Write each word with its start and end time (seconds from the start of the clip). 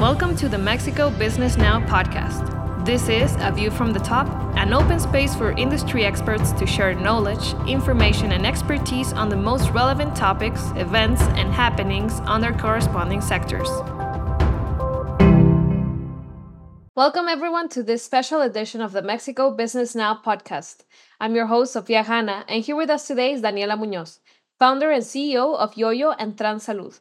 Welcome 0.00 0.34
to 0.36 0.48
the 0.48 0.56
Mexico 0.56 1.10
Business 1.10 1.58
Now 1.58 1.78
podcast. 1.86 2.86
This 2.86 3.10
is 3.10 3.36
A 3.40 3.52
View 3.52 3.70
from 3.70 3.92
the 3.92 3.98
Top, 3.98 4.26
an 4.56 4.72
open 4.72 4.98
space 4.98 5.34
for 5.34 5.52
industry 5.58 6.06
experts 6.06 6.52
to 6.52 6.66
share 6.66 6.94
knowledge, 6.94 7.52
information, 7.68 8.32
and 8.32 8.46
expertise 8.46 9.12
on 9.12 9.28
the 9.28 9.36
most 9.36 9.68
relevant 9.72 10.16
topics, 10.16 10.70
events, 10.76 11.20
and 11.20 11.52
happenings 11.52 12.14
on 12.20 12.40
their 12.40 12.54
corresponding 12.54 13.20
sectors. 13.20 13.68
Welcome, 16.96 17.28
everyone, 17.28 17.68
to 17.68 17.82
this 17.82 18.02
special 18.02 18.40
edition 18.40 18.80
of 18.80 18.92
the 18.92 19.02
Mexico 19.02 19.54
Business 19.54 19.94
Now 19.94 20.18
podcast. 20.24 20.84
I'm 21.20 21.34
your 21.34 21.44
host, 21.44 21.74
Sofia 21.74 22.04
Hanna, 22.04 22.46
and 22.48 22.64
here 22.64 22.74
with 22.74 22.88
us 22.88 23.06
today 23.06 23.32
is 23.34 23.42
Daniela 23.42 23.78
Muñoz, 23.78 24.20
founder 24.58 24.90
and 24.90 25.04
CEO 25.04 25.54
of 25.58 25.74
IOIO 25.74 26.16
and 26.18 26.38
Transsalud. 26.38 27.00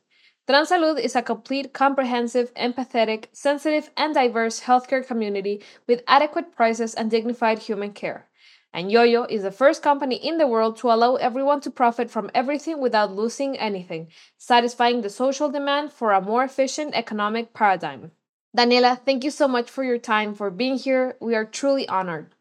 Transsalud 0.49 0.99
is 0.99 1.15
a 1.15 1.21
complete, 1.21 1.73
comprehensive, 1.73 2.51
empathetic, 2.55 3.25
sensitive, 3.31 3.91
and 3.95 4.15
diverse 4.15 4.61
healthcare 4.61 5.05
community 5.05 5.61
with 5.85 6.01
adequate 6.07 6.55
prices 6.55 6.95
and 6.95 7.11
dignified 7.11 7.59
human 7.59 7.93
care. 7.93 8.25
And 8.73 8.89
IOIO 8.89 9.29
is 9.29 9.43
the 9.43 9.51
first 9.51 9.83
company 9.83 10.15
in 10.15 10.39
the 10.39 10.47
world 10.47 10.75
to 10.77 10.89
allow 10.89 11.17
everyone 11.17 11.61
to 11.61 11.69
profit 11.69 12.09
from 12.09 12.31
everything 12.33 12.81
without 12.81 13.15
losing 13.15 13.59
anything, 13.59 14.07
satisfying 14.39 15.01
the 15.01 15.11
social 15.11 15.51
demand 15.51 15.93
for 15.93 16.13
a 16.13 16.19
more 16.19 16.45
efficient 16.45 16.95
economic 16.95 17.53
paradigm. 17.53 18.09
Daniela, 18.57 18.99
thank 19.05 19.23
you 19.23 19.29
so 19.29 19.47
much 19.47 19.69
for 19.69 19.83
your 19.83 19.99
time, 19.99 20.33
for 20.33 20.49
being 20.49 20.79
here. 20.79 21.15
We 21.21 21.35
are 21.35 21.45
truly 21.45 21.87
honored. 21.87 22.33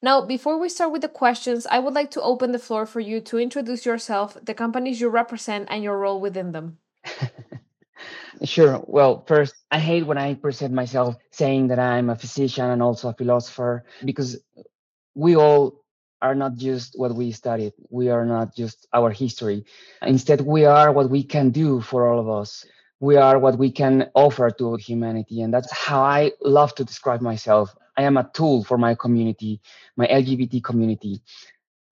Now, 0.00 0.24
before 0.24 0.56
we 0.56 0.68
start 0.68 0.92
with 0.92 1.02
the 1.02 1.08
questions, 1.08 1.66
I 1.66 1.80
would 1.80 1.94
like 1.94 2.12
to 2.12 2.22
open 2.22 2.52
the 2.52 2.60
floor 2.60 2.86
for 2.86 3.00
you 3.00 3.20
to 3.22 3.40
introduce 3.40 3.84
yourself, 3.84 4.36
the 4.40 4.54
companies 4.54 5.00
you 5.00 5.08
represent, 5.08 5.66
and 5.68 5.82
your 5.82 5.98
role 5.98 6.20
within 6.20 6.52
them. 6.52 6.78
Sure. 8.44 8.82
Well, 8.86 9.24
first, 9.26 9.54
I 9.70 9.78
hate 9.78 10.06
when 10.06 10.18
I 10.18 10.34
present 10.34 10.74
myself 10.74 11.16
saying 11.30 11.68
that 11.68 11.78
I'm 11.78 12.10
a 12.10 12.16
physician 12.16 12.66
and 12.70 12.82
also 12.82 13.08
a 13.08 13.14
philosopher 13.14 13.84
because 14.04 14.38
we 15.14 15.36
all 15.36 15.82
are 16.20 16.34
not 16.34 16.56
just 16.56 16.98
what 16.98 17.14
we 17.14 17.32
studied. 17.32 17.72
We 17.90 18.08
are 18.10 18.26
not 18.26 18.54
just 18.54 18.86
our 18.92 19.10
history. 19.10 19.64
Instead, 20.02 20.40
we 20.42 20.64
are 20.64 20.92
what 20.92 21.10
we 21.10 21.22
can 21.22 21.50
do 21.50 21.80
for 21.80 22.08
all 22.08 22.20
of 22.20 22.28
us. 22.28 22.66
We 23.00 23.16
are 23.16 23.38
what 23.38 23.58
we 23.58 23.70
can 23.70 24.10
offer 24.14 24.50
to 24.50 24.76
humanity. 24.76 25.42
And 25.42 25.52
that's 25.52 25.72
how 25.72 26.02
I 26.02 26.32
love 26.42 26.74
to 26.76 26.84
describe 26.84 27.20
myself. 27.20 27.74
I 27.96 28.02
am 28.02 28.16
a 28.16 28.30
tool 28.34 28.64
for 28.64 28.78
my 28.78 28.94
community, 28.94 29.60
my 29.96 30.06
LGBT 30.06 30.62
community. 30.62 31.22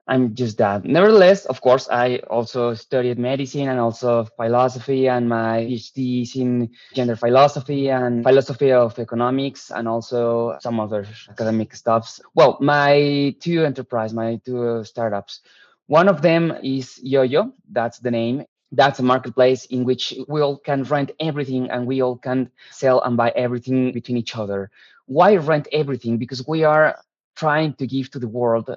I'm 0.07 0.35
just 0.35 0.59
that. 0.59 0.85
Nevertheless, 0.85 1.47
of 1.47 1.63
course, 1.63 1.89
I 1.91 2.17
also 2.29 2.75
studied 2.75 3.19
medicine 3.19 3.69
and 3.69 3.81
also 3.81 4.25
philosophy, 4.37 5.09
and 5.09 5.29
my 5.29 5.65
PhD 5.65 6.23
is 6.23 6.37
in 6.37 6.71
gender 6.93 7.17
philosophy 7.17 7.89
and 7.89 8.23
philosophy 8.23 8.71
of 8.73 8.99
economics, 8.99 9.71
and 9.71 9.89
also 9.89 10.59
some 10.61 10.79
other 10.79 11.07
academic 11.31 11.75
stuffs. 11.75 12.21
Well, 12.35 12.59
my 12.61 13.35
two 13.41 13.65
enterprise, 13.65 14.13
my 14.13 14.41
two 14.45 14.85
startups. 14.85 15.41
One 15.87 16.09
of 16.09 16.21
them 16.21 16.53
is 16.63 17.01
IOIO. 17.05 17.53
That's 17.71 17.99
the 17.99 18.11
name. 18.11 18.45
That's 18.73 18.99
a 18.99 19.03
marketplace 19.03 19.67
in 19.67 19.85
which 19.85 20.13
we 20.29 20.41
all 20.43 20.59
can 20.59 20.83
rent 20.83 21.13
everything 21.21 21.71
and 21.71 21.87
we 21.87 22.03
all 22.03 22.17
can 22.17 22.51
sell 22.71 23.01
and 23.03 23.17
buy 23.17 23.31
everything 23.37 23.93
between 23.93 24.19
each 24.19 24.37
other. 24.37 24.71
Why 25.07 25.37
rent 25.37 25.69
everything? 25.73 26.19
Because 26.19 26.47
we 26.47 26.65
are 26.65 26.99
trying 27.37 27.75
to 27.75 27.87
give 27.87 28.11
to 28.11 28.19
the 28.19 28.29
world 28.29 28.75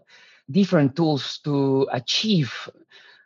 different 0.49 0.95
tools 0.95 1.39
to 1.43 1.87
achieve 1.91 2.53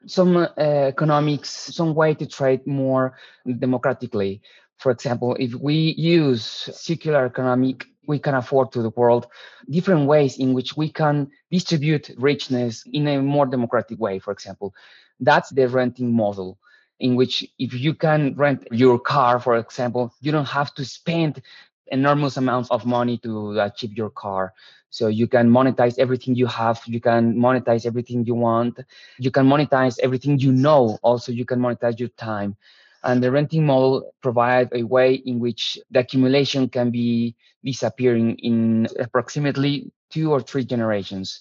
some 0.07 0.35
uh, 0.37 0.47
economics, 0.57 1.49
some 1.49 1.93
way 1.93 2.13
to 2.15 2.25
trade 2.25 2.65
more 2.65 3.15
democratically. 3.59 4.41
For 4.77 4.91
example, 4.91 5.35
if 5.39 5.53
we 5.53 5.93
use 5.97 6.43
circular 6.43 7.25
economic, 7.25 7.85
we 8.07 8.17
can 8.17 8.33
afford 8.33 8.71
to 8.71 8.81
the 8.81 8.89
world 8.89 9.27
different 9.69 10.07
ways 10.07 10.39
in 10.39 10.53
which 10.53 10.75
we 10.75 10.89
can 10.89 11.29
distribute 11.51 12.09
richness 12.17 12.83
in 12.91 13.07
a 13.07 13.21
more 13.21 13.45
democratic 13.45 13.99
way. 13.99 14.17
For 14.17 14.31
example, 14.31 14.73
that's 15.19 15.49
the 15.51 15.67
renting 15.67 16.11
model 16.11 16.57
in 16.99 17.15
which 17.15 17.45
if 17.59 17.73
you 17.73 17.93
can 17.93 18.35
rent 18.35 18.67
your 18.71 18.99
car, 18.99 19.39
for 19.39 19.55
example, 19.57 20.13
you 20.21 20.31
don't 20.31 20.47
have 20.47 20.73
to 20.75 20.85
spend 20.85 21.41
enormous 21.87 22.37
amounts 22.37 22.69
of 22.71 22.85
money 22.85 23.17
to 23.19 23.59
achieve 23.59 23.93
your 23.93 24.09
car. 24.09 24.53
So 24.89 25.07
you 25.07 25.27
can 25.27 25.49
monetize 25.49 25.97
everything 25.99 26.35
you 26.35 26.47
have. 26.47 26.81
You 26.85 26.99
can 26.99 27.35
monetize 27.35 27.85
everything 27.85 28.25
you 28.25 28.35
want. 28.35 28.79
You 29.17 29.31
can 29.31 29.47
monetize 29.47 29.97
everything 30.03 30.39
you 30.39 30.51
know. 30.51 30.97
Also, 31.01 31.31
you 31.31 31.45
can 31.45 31.59
monetize 31.59 31.99
your 31.99 32.09
time. 32.09 32.55
And 33.03 33.23
the 33.23 33.31
renting 33.31 33.65
model 33.65 34.13
provides 34.21 34.69
a 34.73 34.83
way 34.83 35.15
in 35.15 35.39
which 35.39 35.79
the 35.89 35.99
accumulation 35.99 36.69
can 36.69 36.91
be 36.91 37.35
disappearing 37.63 38.37
in 38.39 38.87
approximately 38.99 39.91
two 40.09 40.31
or 40.31 40.41
three 40.41 40.65
generations. 40.65 41.39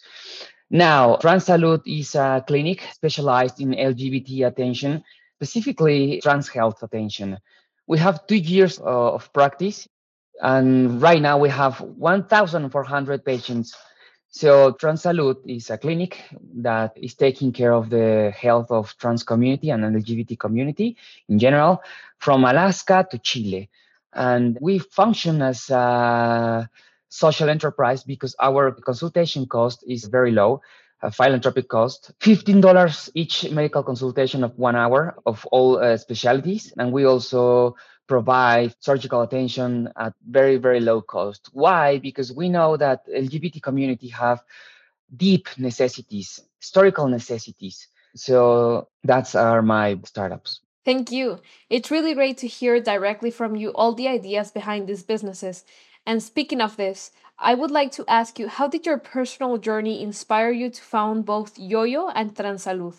Now, 0.70 1.16
Transsalud 1.16 1.82
is 1.86 2.14
a 2.14 2.44
clinic 2.46 2.82
specialized 2.92 3.60
in 3.60 3.74
LGBT 3.74 4.46
attention, 4.46 5.02
specifically 5.36 6.20
trans 6.22 6.48
health 6.48 6.82
attention. 6.82 7.38
We 7.86 7.98
have 7.98 8.26
two 8.26 8.36
years 8.36 8.78
uh, 8.78 9.14
of 9.14 9.32
practice 9.32 9.88
and 10.40 11.00
right 11.02 11.20
now 11.20 11.38
we 11.38 11.48
have 11.48 11.80
1,400 11.80 13.24
patients. 13.24 13.76
So 14.28 14.72
Transsalud 14.72 15.38
is 15.46 15.70
a 15.70 15.78
clinic 15.78 16.22
that 16.56 16.92
is 16.96 17.14
taking 17.14 17.52
care 17.52 17.72
of 17.72 17.90
the 17.90 18.32
health 18.36 18.70
of 18.70 18.96
trans 18.96 19.22
community 19.24 19.70
and 19.70 19.82
LGBT 19.82 20.38
community 20.38 20.96
in 21.28 21.38
general, 21.38 21.82
from 22.18 22.44
Alaska 22.44 23.06
to 23.10 23.18
Chile. 23.18 23.68
And 24.12 24.56
we 24.60 24.78
function 24.78 25.42
as 25.42 25.68
a 25.70 26.68
social 27.08 27.50
enterprise 27.50 28.04
because 28.04 28.36
our 28.40 28.70
consultation 28.72 29.46
cost 29.46 29.84
is 29.86 30.04
very 30.04 30.30
low 30.30 30.62
a 31.02 31.10
philanthropic 31.10 31.68
cost 31.68 32.12
$15 32.20 33.10
each 33.14 33.50
medical 33.50 33.82
consultation 33.82 34.44
of 34.44 34.56
one 34.58 34.76
hour 34.76 35.16
of 35.26 35.46
all 35.46 35.78
uh, 35.78 35.96
specialties 35.96 36.72
and 36.76 36.92
we 36.92 37.04
also 37.04 37.74
provide 38.10 38.74
surgical 38.80 39.22
attention 39.22 39.88
at 39.96 40.12
very 40.28 40.56
very 40.66 40.80
low 40.80 41.00
cost 41.00 41.48
why 41.52 41.96
because 41.98 42.32
we 42.40 42.48
know 42.48 42.76
that 42.76 43.06
lgbt 43.06 43.62
community 43.62 44.08
have 44.08 44.42
deep 45.16 45.46
necessities 45.56 46.40
historical 46.58 47.06
necessities 47.06 47.86
so 48.16 48.88
that's 49.04 49.32
our 49.34 49.62
my 49.62 49.88
startups 50.04 50.60
Thank 50.82 51.12
you. 51.12 51.40
It's 51.68 51.90
really 51.90 52.14
great 52.14 52.38
to 52.38 52.46
hear 52.46 52.80
directly 52.80 53.30
from 53.30 53.54
you 53.54 53.68
all 53.78 53.92
the 53.94 54.08
ideas 54.08 54.50
behind 54.50 54.88
these 54.88 55.02
businesses. 55.02 55.62
And 56.06 56.22
speaking 56.22 56.62
of 56.62 56.78
this, 56.78 57.12
I 57.38 57.52
would 57.54 57.70
like 57.70 57.92
to 57.92 58.04
ask 58.08 58.38
you 58.38 58.48
how 58.48 58.66
did 58.66 58.86
your 58.86 58.96
personal 58.96 59.58
journey 59.58 60.02
inspire 60.02 60.50
you 60.50 60.70
to 60.70 60.82
found 60.82 61.26
both 61.26 61.60
IOIO 61.60 62.10
and 62.14 62.34
Transsalud? 62.34 62.96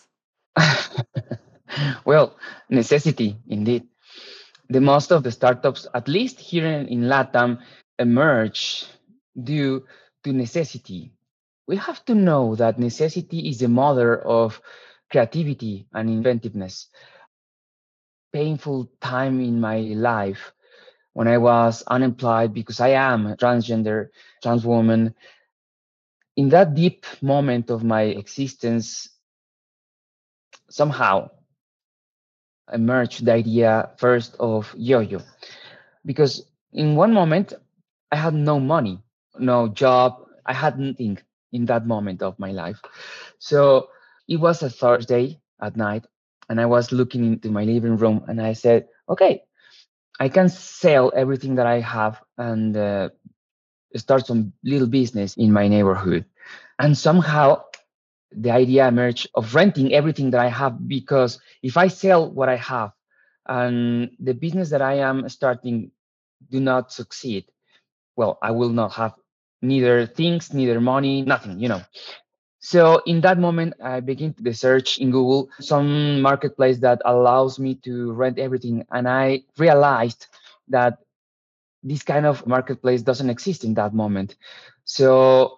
well, 2.06 2.38
necessity 2.70 3.36
indeed 3.50 3.91
the 4.72 4.82
most 4.82 5.12
of 5.12 5.24
the 5.24 5.32
startups, 5.32 5.86
at 5.94 6.08
least 6.08 6.40
here 6.40 6.66
in, 6.66 6.88
in 6.88 7.02
LATAM, 7.04 7.60
emerge 8.00 8.86
due 9.42 9.86
to 10.24 10.32
necessity. 10.32 11.12
We 11.68 11.76
have 11.76 12.04
to 12.06 12.16
know 12.16 12.56
that 12.56 12.80
necessity 12.80 13.50
is 13.50 13.60
the 13.60 13.68
mother 13.68 14.18
of 14.18 14.62
creativity 15.12 15.88
and 15.94 16.10
inventiveness. 16.10 16.88
Painful 18.32 18.90
time 19.02 19.42
in 19.42 19.60
my 19.60 19.80
life 19.80 20.54
when 21.14 21.28
I 21.28 21.38
was 21.38 21.84
unemployed 21.88 22.54
because 22.54 22.80
I 22.80 22.90
am 22.90 23.28
a 23.28 23.36
transgender, 23.36 24.08
trans 24.42 24.66
woman. 24.66 25.14
In 26.38 26.48
that 26.50 26.74
deep 26.76 27.06
moment 27.22 27.70
of 27.70 27.84
my 27.84 28.04
existence, 28.04 29.10
somehow 30.70 31.30
emerged 32.72 33.26
the 33.26 33.34
idea 33.34 33.90
first 33.98 34.36
of 34.40 34.74
IOIO. 34.74 35.24
Because 36.06 36.44
in 36.74 36.96
one 36.96 37.14
moment 37.14 37.54
i 38.12 38.16
had 38.16 38.34
no 38.34 38.60
money 38.60 39.00
no 39.40 39.68
job 39.68 40.26
i 40.46 40.54
had 40.54 40.80
nothing 40.80 41.18
in 41.52 41.66
that 41.66 41.86
moment 41.86 42.22
of 42.22 42.40
my 42.40 42.52
life. 42.52 42.82
So 43.40 43.90
it 44.28 44.38
was 44.38 44.64
a 44.64 44.70
thursday 44.70 45.40
at 45.62 45.76
night 45.76 46.06
and 46.50 46.60
i 46.62 46.66
was 46.66 46.92
looking 46.92 47.26
into 47.26 47.52
my 47.52 47.64
living 47.64 47.98
room 47.98 48.24
and 48.28 48.42
i 48.42 48.54
said 48.54 48.88
okay 49.10 49.44
i 50.20 50.30
can 50.30 50.50
sell 50.50 51.12
everything 51.16 51.56
that 51.56 51.68
i 51.68 51.80
have 51.80 52.22
and 52.38 52.78
uh, 52.78 53.10
start 53.96 54.26
some 54.26 54.54
little 54.64 54.88
business 54.88 55.36
in 55.36 55.52
my 55.52 55.68
neighborhood. 55.68 56.26
And 56.80 56.98
somehow 56.98 57.64
the 58.32 58.52
idea 58.52 58.88
emerged 58.88 59.30
of 59.36 59.56
renting 59.56 59.94
everything 59.94 60.32
that 60.32 60.42
I 60.42 60.50
have 60.50 60.88
because 60.88 61.40
if 61.62 61.78
I 61.78 61.88
sell 61.88 62.32
what 62.32 62.50
I 62.50 62.58
have 62.58 62.92
and 63.48 64.12
the 64.20 64.34
business 64.34 64.70
that 64.70 64.82
I 64.82 64.96
am 65.00 65.28
starting 65.30 65.92
do 66.50 66.60
not 66.60 66.92
succeed, 66.92 67.46
well, 68.16 68.38
I 68.42 68.52
will 68.52 68.70
not 68.70 68.94
have 68.94 69.14
neither 69.62 70.06
things, 70.06 70.54
neither 70.54 70.82
money, 70.82 71.22
nothing, 71.22 71.60
you 71.60 71.70
know. 71.70 71.82
So 72.60 73.02
in 73.08 73.22
that 73.22 73.40
moment, 73.40 73.74
I 73.84 74.02
begin 74.02 74.36
the 74.40 74.54
search 74.54 75.00
in 75.00 75.12
Google 75.12 75.50
some 75.60 76.22
marketplace 76.22 76.78
that 76.80 77.02
allows 77.06 77.60
me 77.60 77.76
to 77.84 78.12
rent 78.14 78.38
everything, 78.38 78.86
and 78.92 79.08
I 79.10 79.44
realized 79.58 80.28
that 80.68 81.00
this 81.84 82.04
kind 82.04 82.26
of 82.28 82.46
marketplace 82.46 83.02
doesn't 83.02 83.30
exist 83.30 83.64
in 83.64 83.74
that 83.76 83.94
moment. 83.94 84.36
So 84.84 85.58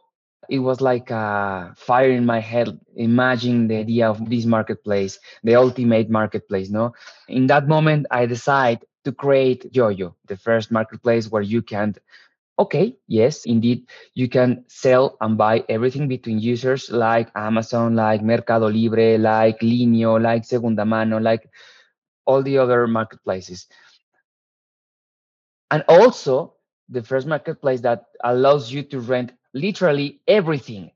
it 0.49 0.59
was 0.59 0.81
like 0.81 1.09
a 1.11 1.73
fire 1.75 2.11
in 2.11 2.25
my 2.25 2.39
head. 2.39 2.79
Imagining 2.95 3.67
the 3.67 3.77
idea 3.77 4.09
of 4.09 4.29
this 4.29 4.45
marketplace 4.45 5.19
the 5.43 5.55
ultimate 5.55 6.09
marketplace 6.09 6.69
no? 6.69 6.93
In 7.27 7.47
that 7.47 7.67
moment 7.67 8.05
i 8.11 8.25
decide 8.25 8.85
to 9.05 9.11
create 9.11 9.71
IOIO 9.73 10.13
the 10.27 10.37
first 10.37 10.71
marketplace 10.71 11.29
where 11.29 11.41
you 11.41 11.61
can 11.61 11.95
okay 12.59 12.95
yes 13.07 13.45
indeed 13.45 13.87
you 14.13 14.29
can 14.29 14.63
sell 14.67 15.17
and 15.21 15.37
buy 15.37 15.63
everything 15.69 16.07
between 16.07 16.37
users 16.39 16.91
like 16.91 17.29
amazon 17.35 17.95
like 17.95 18.21
mercado 18.21 18.67
libre 18.69 19.17
like 19.17 19.59
linio 19.59 20.21
like 20.21 20.45
segunda 20.45 20.85
mano 20.85 21.17
like 21.19 21.49
all 22.25 22.41
the 22.43 22.57
other 22.57 22.87
marketplaces. 22.87 23.67
And 25.71 25.83
also 25.87 26.53
the 26.89 27.01
first 27.01 27.27
marketplace 27.27 27.81
that 27.81 28.05
allows 28.23 28.71
you 28.71 28.83
to 28.83 28.99
rent 28.99 29.31
literally 29.53 30.19
everything 30.27 30.91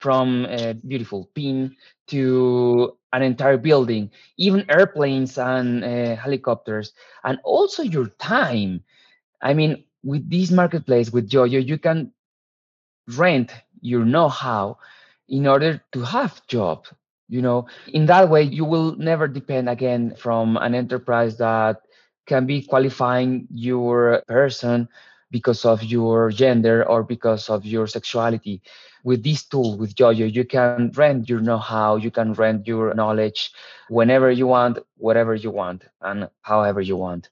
from 0.00 0.46
a 0.46 0.74
beautiful 0.74 1.30
pin 1.34 1.74
to 2.08 2.96
an 3.12 3.22
entire 3.22 3.56
building, 3.56 4.10
even 4.38 4.68
airplanes 4.70 5.38
and 5.38 5.84
uh, 5.84 6.16
helicopters, 6.16 6.92
and 7.24 7.38
also 7.44 7.82
your 7.82 8.06
time. 8.18 8.82
I 9.42 9.54
mean, 9.54 9.84
with 10.02 10.28
this 10.30 10.50
marketplace, 10.50 11.12
with 11.12 11.30
IOIO, 11.30 11.66
you 11.66 11.78
can 11.78 12.12
rent 13.16 13.52
your 13.80 14.04
know-how 14.04 14.78
in 15.28 15.46
order 15.46 15.80
to 15.92 16.00
have 16.02 16.46
job. 16.46 16.86
You 17.28 17.42
know, 17.42 17.66
in 17.92 18.06
that 18.06 18.28
way, 18.28 18.42
you 18.42 18.64
will 18.64 18.96
never 18.96 19.26
depend 19.26 19.68
again 19.68 20.14
from 20.16 20.56
an 20.58 20.74
enterprise 20.74 21.38
that 21.38 21.80
can 22.26 22.46
be 22.46 22.62
qualifying 22.62 23.46
your 23.50 24.22
person 24.28 24.88
because 25.32 25.64
of 25.64 25.82
your 25.82 26.30
gender 26.30 26.88
or 26.88 27.02
because 27.02 27.48
of 27.50 27.64
your 27.64 27.88
sexuality. 27.88 28.62
With 29.02 29.24
this 29.24 29.42
tool, 29.42 29.76
with 29.76 29.96
IOIO, 29.96 30.32
you 30.32 30.44
can 30.44 30.92
rent 30.94 31.28
your 31.28 31.40
know-how, 31.40 31.96
you 31.96 32.12
can 32.12 32.34
rent 32.34 32.68
your 32.68 32.94
knowledge 32.94 33.50
whenever 33.88 34.30
you 34.30 34.46
want, 34.46 34.78
whatever 34.98 35.34
you 35.34 35.50
want, 35.50 35.82
and 36.02 36.28
however 36.42 36.80
you 36.80 36.96
want. 36.96 37.30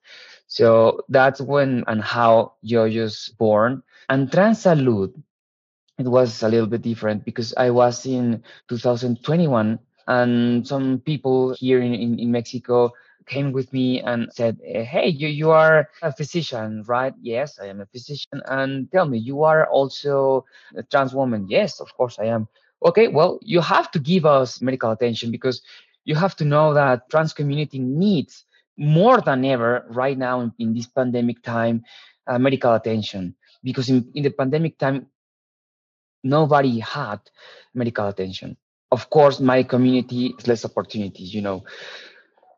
So 0.49 1.05
that's 1.09 1.41
when 1.41 1.85
and 1.87 2.03
how 2.03 2.55
IOIO's 2.65 3.29
born. 3.39 3.85
And 4.09 4.29
Transsalud, 4.29 5.15
it 5.99 6.09
was 6.09 6.43
a 6.43 6.49
little 6.49 6.67
bit 6.67 6.83
different 6.83 7.25
because 7.25 7.55
I 7.57 7.71
was 7.71 8.05
in 8.07 8.43
2021 8.69 9.79
and 10.09 10.67
some 10.67 10.99
people 11.07 11.55
here 11.55 11.81
in, 11.81 11.95
in, 11.95 12.19
in 12.19 12.33
Mexico 12.33 12.93
came 13.31 13.53
with 13.53 13.73
me 13.73 14.01
and 14.03 14.29
said, 14.33 14.59
eh, 14.67 14.83
Hey, 14.83 15.09
you, 15.09 15.29
you 15.29 15.51
are 15.53 15.89
a 16.03 16.13
physician, 16.13 16.83
right? 16.87 17.15
Yes, 17.23 17.59
I 17.63 17.67
am 17.67 17.81
a 17.81 17.87
physician. 17.87 18.43
And 18.47 18.91
tell 18.91 19.07
me, 19.07 19.19
you 19.19 19.45
are 19.45 19.67
also 19.71 20.45
a 20.77 20.83
trans 20.83 21.15
woman? 21.15 21.47
Yes, 21.49 21.81
of 21.81 21.95
course 21.97 22.19
I 22.19 22.27
am. 22.27 22.49
Okay, 22.85 23.09
well, 23.09 23.39
you 23.43 23.61
have 23.61 23.91
to 23.93 23.99
give 23.99 24.27
us 24.27 24.61
medical 24.61 24.91
attention 24.91 25.31
because 25.31 25.63
you 26.05 26.15
have 26.15 26.35
to 26.37 26.45
know 26.45 26.75
that 26.75 27.09
trans 27.11 27.33
community 27.33 27.79
needs 27.79 28.45
more 28.77 29.21
than 29.21 29.45
ever 29.45 29.85
right 29.91 30.19
now 30.19 30.41
in, 30.41 30.53
in 30.59 30.75
this 30.75 30.87
pandemic 30.87 31.43
time 31.43 31.85
uh, 32.27 32.39
medical 32.39 32.75
attention 32.75 33.35
because 33.63 33.91
in, 33.91 34.11
in 34.15 34.23
the 34.23 34.31
pandemic 34.31 34.79
time 34.79 35.07
nobody 36.25 36.79
had 36.79 37.21
medical 37.75 38.09
attention 38.09 38.57
of 38.91 39.11
course 39.11 39.39
my 39.39 39.63
community 39.63 40.35
has 40.39 40.47
less 40.49 40.65
opportunities 40.65 41.35
you 41.35 41.43
know 41.43 41.63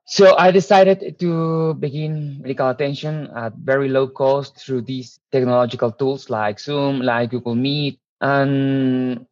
so 0.05 0.37
I 0.37 0.51
decided 0.51 1.19
to 1.21 1.75
begin 1.75 2.41
medical 2.43 2.69
attention 2.69 3.29
at 3.37 3.55
very 3.55 3.89
low 3.89 4.09
cost 4.09 4.59
through 4.59 4.83
these 4.83 5.21
technological 5.31 5.93
tools 5.93 6.29
like 6.29 6.59
Zoom, 6.61 7.01
like 7.01 7.31
Google 7.31 7.55
Meet, 7.55 8.01
and 8.21 9.27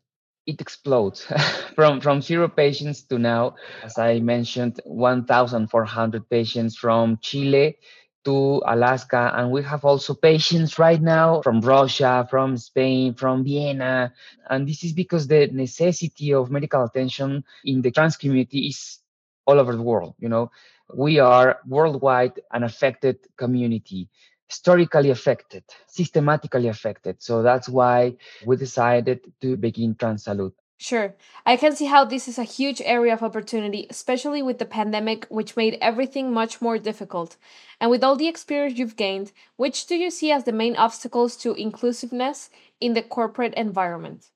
it 0.46 0.60
explodes. 0.60 1.26
From 1.74 2.00
from 2.00 2.20
zero 2.20 2.48
patients 2.48 3.02
to 3.04 3.18
now, 3.18 3.54
as 3.82 3.98
I 3.98 4.20
mentioned, 4.20 4.80
1,400 4.84 6.28
patients 6.28 6.76
from 6.76 7.18
Chile 7.22 7.76
to 8.24 8.60
Alaska, 8.66 9.32
and 9.34 9.50
we 9.50 9.62
have 9.62 9.84
also 9.84 10.12
patients 10.12 10.78
right 10.78 11.00
now 11.00 11.40
from 11.40 11.60
Russia, 11.60 12.26
from 12.28 12.58
Spain, 12.58 13.14
from 13.14 13.44
Vienna, 13.44 14.12
and 14.50 14.68
this 14.68 14.84
is 14.84 14.92
because 14.92 15.26
the 15.26 15.46
necessity 15.52 16.34
of 16.34 16.50
medical 16.50 16.84
attention 16.84 17.44
in 17.64 17.80
the 17.80 17.90
trans 17.90 18.16
community 18.16 18.66
is 18.68 18.98
all 19.46 19.58
over 19.58 19.74
the 19.74 19.82
world. 19.82 20.14
You 20.18 20.28
know, 20.28 20.50
we 20.94 21.18
are 21.18 21.60
worldwide 21.66 22.40
an 22.52 22.62
affected 22.62 23.18
community, 23.36 24.08
historically 24.48 25.10
affected, 25.10 25.64
systematically 25.86 26.68
affected. 26.68 27.22
So 27.22 27.42
that's 27.42 27.68
why 27.68 28.16
we 28.44 28.56
decided 28.56 29.20
to 29.40 29.56
begin 29.56 29.94
Transsalud. 29.94 30.52
Sure. 30.80 31.14
I 31.44 31.58
can 31.58 31.76
see 31.76 31.84
how 31.84 32.06
this 32.06 32.26
is 32.26 32.38
a 32.38 32.42
huge 32.42 32.80
area 32.80 33.12
of 33.12 33.22
opportunity, 33.22 33.86
especially 33.90 34.42
with 34.42 34.58
the 34.58 34.64
pandemic, 34.64 35.26
which 35.28 35.54
made 35.54 35.76
everything 35.82 36.32
much 36.32 36.62
more 36.62 36.78
difficult. 36.78 37.36
And 37.82 37.90
with 37.90 38.02
all 38.02 38.16
the 38.16 38.28
experience 38.28 38.78
you've 38.78 38.96
gained, 38.96 39.30
which 39.56 39.86
do 39.86 39.94
you 39.94 40.10
see 40.10 40.32
as 40.32 40.44
the 40.44 40.52
main 40.52 40.76
obstacles 40.76 41.36
to 41.38 41.52
inclusiveness 41.52 42.48
in 42.80 42.94
the 42.94 43.02
corporate 43.02 43.52
environment? 43.54 44.30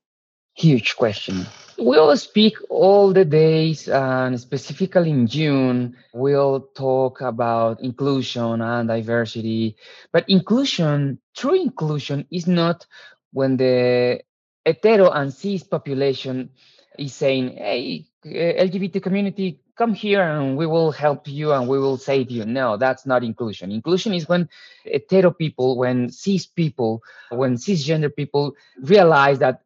Huge 0.52 0.96
question. 0.96 1.46
We'll 1.78 2.16
speak 2.16 2.56
all 2.68 3.12
the 3.12 3.24
days, 3.24 3.88
and 3.88 4.38
specifically 4.38 5.10
in 5.10 5.26
June, 5.26 5.96
we'll 6.12 6.60
talk 6.74 7.20
about 7.20 7.80
inclusion 7.80 8.60
and 8.60 8.88
diversity. 8.88 9.76
But 10.12 10.28
inclusion, 10.28 11.18
true 11.34 11.60
inclusion, 11.60 12.26
is 12.30 12.46
not 12.46 12.86
when 13.32 13.56
the 13.56 14.20
hetero 14.64 15.10
and 15.10 15.32
cis 15.32 15.62
population 15.64 16.50
is 16.98 17.12
saying, 17.14 17.56
hey, 17.56 18.06
eh, 18.24 18.64
LGBT 18.64 19.02
community, 19.02 19.60
come 19.76 19.92
here 19.94 20.22
and 20.22 20.56
we 20.56 20.66
will 20.66 20.92
help 20.92 21.26
you 21.26 21.52
and 21.52 21.68
we 21.68 21.78
will 21.78 21.98
save 21.98 22.30
you. 22.30 22.44
No, 22.44 22.76
that's 22.76 23.06
not 23.06 23.24
inclusion. 23.24 23.72
Inclusion 23.72 24.14
is 24.14 24.28
when 24.28 24.48
hetero 24.84 25.32
people, 25.32 25.76
when 25.76 26.10
cis 26.10 26.46
people, 26.46 27.02
when 27.30 27.56
cisgender 27.56 28.14
people 28.14 28.54
realize 28.80 29.40
that 29.40 29.62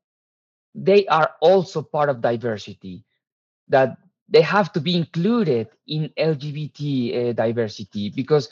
they 0.74 1.06
are 1.06 1.32
also 1.40 1.82
part 1.82 2.08
of 2.08 2.20
diversity, 2.20 3.04
that 3.68 3.96
they 4.28 4.42
have 4.42 4.72
to 4.72 4.80
be 4.80 4.96
included 4.96 5.68
in 5.86 6.10
LGBT 6.18 7.30
uh, 7.30 7.32
diversity 7.32 8.10
because 8.10 8.48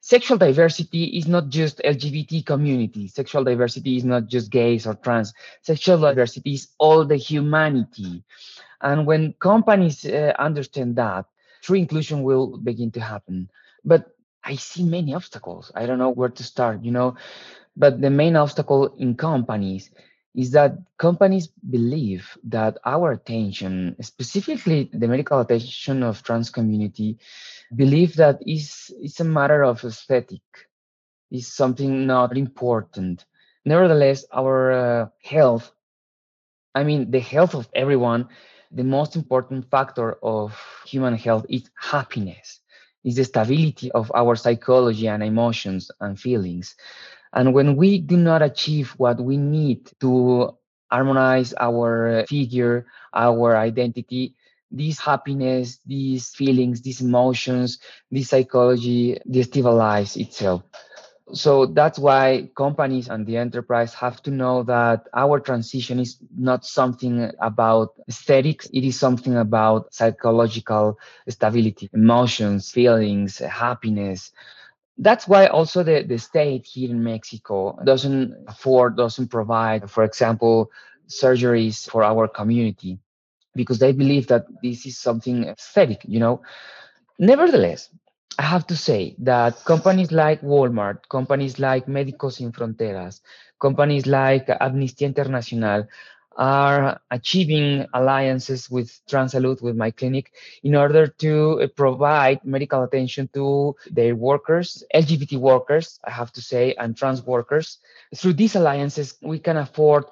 sexual 0.00 0.38
diversity 0.38 1.04
is 1.04 1.26
not 1.26 1.48
just 1.48 1.80
LGBT 1.84 2.44
community. 2.44 3.08
Sexual 3.08 3.44
diversity 3.44 3.96
is 3.96 4.04
not 4.04 4.26
just 4.26 4.50
gays 4.50 4.86
or 4.86 4.94
trans. 4.94 5.32
Sexual 5.62 6.00
diversity 6.00 6.54
is 6.54 6.68
all 6.78 7.04
the 7.04 7.16
humanity. 7.16 8.24
And 8.80 9.06
when 9.06 9.34
companies 9.34 10.04
uh, 10.04 10.32
understand 10.38 10.96
that, 10.96 11.26
true 11.62 11.76
inclusion 11.76 12.22
will 12.22 12.56
begin 12.58 12.90
to 12.92 13.00
happen. 13.00 13.50
But 13.84 14.14
I 14.44 14.56
see 14.56 14.84
many 14.84 15.14
obstacles. 15.14 15.70
I 15.74 15.86
don't 15.86 15.98
know 15.98 16.10
where 16.10 16.30
to 16.30 16.42
start, 16.42 16.82
you 16.84 16.90
know. 16.90 17.16
But 17.76 18.00
the 18.00 18.10
main 18.10 18.36
obstacle 18.36 18.94
in 18.98 19.14
companies 19.16 19.90
is 20.34 20.52
that 20.52 20.78
companies 20.98 21.48
believe 21.48 22.38
that 22.44 22.78
our 22.84 23.12
attention, 23.12 23.96
specifically 24.00 24.88
the 24.92 25.08
medical 25.08 25.40
attention 25.40 26.02
of 26.02 26.22
trans 26.22 26.50
community, 26.50 27.18
believe 27.74 28.14
that 28.16 28.38
is 28.46 28.92
it's 29.00 29.20
a 29.20 29.24
matter 29.24 29.62
of 29.62 29.82
aesthetic, 29.84 30.42
is 31.30 31.52
something 31.52 32.06
not 32.06 32.36
important. 32.36 33.24
Nevertheless, 33.64 34.24
our 34.32 34.72
uh, 34.72 35.08
health, 35.22 35.72
I 36.74 36.84
mean 36.84 37.10
the 37.10 37.20
health 37.20 37.54
of 37.54 37.68
everyone, 37.74 38.28
the 38.70 38.84
most 38.84 39.16
important 39.16 39.68
factor 39.68 40.14
of 40.22 40.56
human 40.86 41.14
health 41.16 41.44
is 41.48 41.68
happiness, 41.74 42.60
is 43.04 43.16
the 43.16 43.24
stability 43.24 43.90
of 43.92 44.12
our 44.14 44.36
psychology 44.36 45.08
and 45.08 45.22
emotions 45.24 45.90
and 46.00 46.18
feelings. 46.18 46.76
And 47.32 47.54
when 47.54 47.76
we 47.76 47.98
do 47.98 48.16
not 48.16 48.42
achieve 48.42 48.90
what 48.98 49.20
we 49.20 49.36
need 49.36 49.90
to 50.00 50.56
harmonize 50.90 51.54
our 51.58 52.24
figure, 52.28 52.86
our 53.14 53.56
identity, 53.56 54.34
this 54.70 54.98
happiness, 54.98 55.78
these 55.86 56.30
feelings, 56.34 56.82
these 56.82 57.00
emotions, 57.00 57.78
this 58.10 58.28
psychology 58.30 59.18
destabilize 59.28 60.16
itself. 60.16 60.62
So 61.32 61.66
that's 61.66 61.98
why 61.98 62.50
companies 62.56 63.08
and 63.08 63.26
the 63.26 63.36
enterprise 63.36 63.94
have 63.94 64.22
to 64.22 64.30
know 64.30 64.62
that 64.64 65.08
our 65.14 65.38
transition 65.40 66.00
is 66.00 66.18
not 66.36 66.64
something 66.64 67.30
about 67.40 67.90
aesthetics. 68.08 68.68
It 68.72 68.84
is 68.84 68.98
something 68.98 69.36
about 69.36 69.94
psychological 69.94 70.98
stability, 71.28 71.88
emotions, 71.92 72.70
feelings, 72.70 73.38
happiness, 73.38 74.32
that's 75.00 75.26
why 75.26 75.46
also 75.46 75.82
the, 75.82 76.02
the 76.02 76.18
state 76.18 76.66
here 76.66 76.90
in 76.90 77.02
Mexico 77.02 77.78
doesn't 77.84 78.36
afford, 78.46 78.96
doesn't 78.96 79.28
provide, 79.28 79.90
for 79.90 80.04
example, 80.04 80.70
surgeries 81.08 81.88
for 81.88 82.04
our 82.04 82.28
community 82.28 82.98
because 83.54 83.78
they 83.78 83.92
believe 83.92 84.26
that 84.28 84.44
this 84.62 84.86
is 84.86 84.98
something 84.98 85.44
aesthetic, 85.44 86.02
you 86.04 86.20
know. 86.20 86.42
Nevertheless, 87.18 87.88
I 88.38 88.42
have 88.42 88.66
to 88.68 88.76
say 88.76 89.16
that 89.18 89.64
companies 89.64 90.12
like 90.12 90.42
Walmart, 90.42 91.08
companies 91.08 91.58
like 91.58 91.86
Médicos 91.86 92.34
Sin 92.34 92.52
Fronteras, 92.52 93.20
companies 93.58 94.06
like 94.06 94.46
Amnistía 94.48 95.12
Internacional 95.12 95.88
are 96.36 97.00
achieving 97.10 97.86
alliances 97.94 98.70
with 98.70 99.00
Transsalud, 99.10 99.62
with 99.62 99.76
my 99.76 99.90
clinic, 99.90 100.32
in 100.62 100.74
order 100.74 101.06
to 101.06 101.60
uh, 101.60 101.66
provide 101.76 102.44
medical 102.44 102.82
attention 102.82 103.28
to 103.34 103.76
their 103.90 104.14
workers, 104.14 104.84
LGBT 104.94 105.38
workers, 105.38 105.98
I 106.04 106.10
have 106.10 106.32
to 106.32 106.40
say, 106.40 106.74
and 106.74 106.96
trans 106.96 107.22
workers. 107.22 107.78
Through 108.14 108.34
these 108.34 108.56
alliances, 108.56 109.16
we 109.22 109.38
can 109.38 109.56
afford 109.56 110.04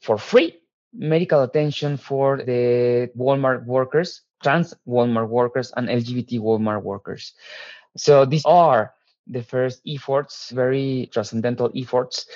for 0.00 0.18
free 0.18 0.60
medical 0.92 1.42
attention 1.42 1.96
for 1.96 2.38
the 2.38 3.10
Walmart 3.16 3.64
workers, 3.64 4.22
trans 4.42 4.74
Walmart 4.86 5.28
workers, 5.28 5.72
and 5.76 5.88
LGBT 5.88 6.40
Walmart 6.40 6.82
workers. 6.82 7.32
So 7.96 8.24
these 8.24 8.44
are 8.44 8.92
the 9.26 9.42
first 9.42 9.80
efforts, 9.86 10.50
very 10.50 11.08
transcendental 11.12 11.70
efforts. 11.76 12.26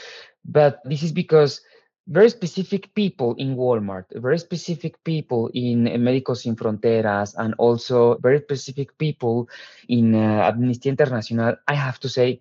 But 0.45 0.81
this 0.85 1.03
is 1.03 1.13
because 1.13 1.61
very 2.07 2.31
specific 2.31 2.95
people 2.95 3.35
in 3.35 3.57
Walmart, 3.57 4.05
very 4.15 4.39
specific 4.39 5.03
people 5.03 5.51
in 5.55 5.85
Médicos 5.85 6.43
Sin 6.43 6.55
Fronteras, 6.55 7.35
and 7.37 7.55
also 7.59 8.17
very 8.19 8.41
specific 8.41 8.97
people 8.97 9.49
in 9.89 10.15
uh, 10.15 10.53
Amnistía 10.53 10.93
Internacional, 10.93 11.59
I 11.67 11.75
have 11.75 11.99
to 12.01 12.09
say, 12.09 12.41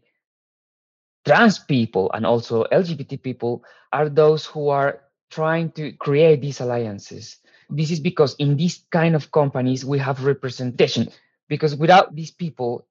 trans 1.25 1.57
people 1.57 2.11
and 2.13 2.25
also 2.25 2.65
LGBT 2.65 3.21
people 3.21 3.63
are 3.91 4.09
those 4.09 4.45
who 4.45 4.69
are 4.69 5.01
trying 5.31 5.71
to 5.71 5.91
create 5.93 6.41
these 6.41 6.61
alliances. 6.61 7.37
This 7.69 7.89
is 7.89 7.99
because 7.99 8.35
in 8.35 8.57
these 8.57 8.85
kind 8.91 9.15
of 9.15 9.31
companies, 9.31 9.83
we 9.83 9.97
have 9.97 10.23
representation. 10.23 11.09
Because 11.47 11.75
without 11.75 12.15
these 12.15 12.31
people, 12.31 12.85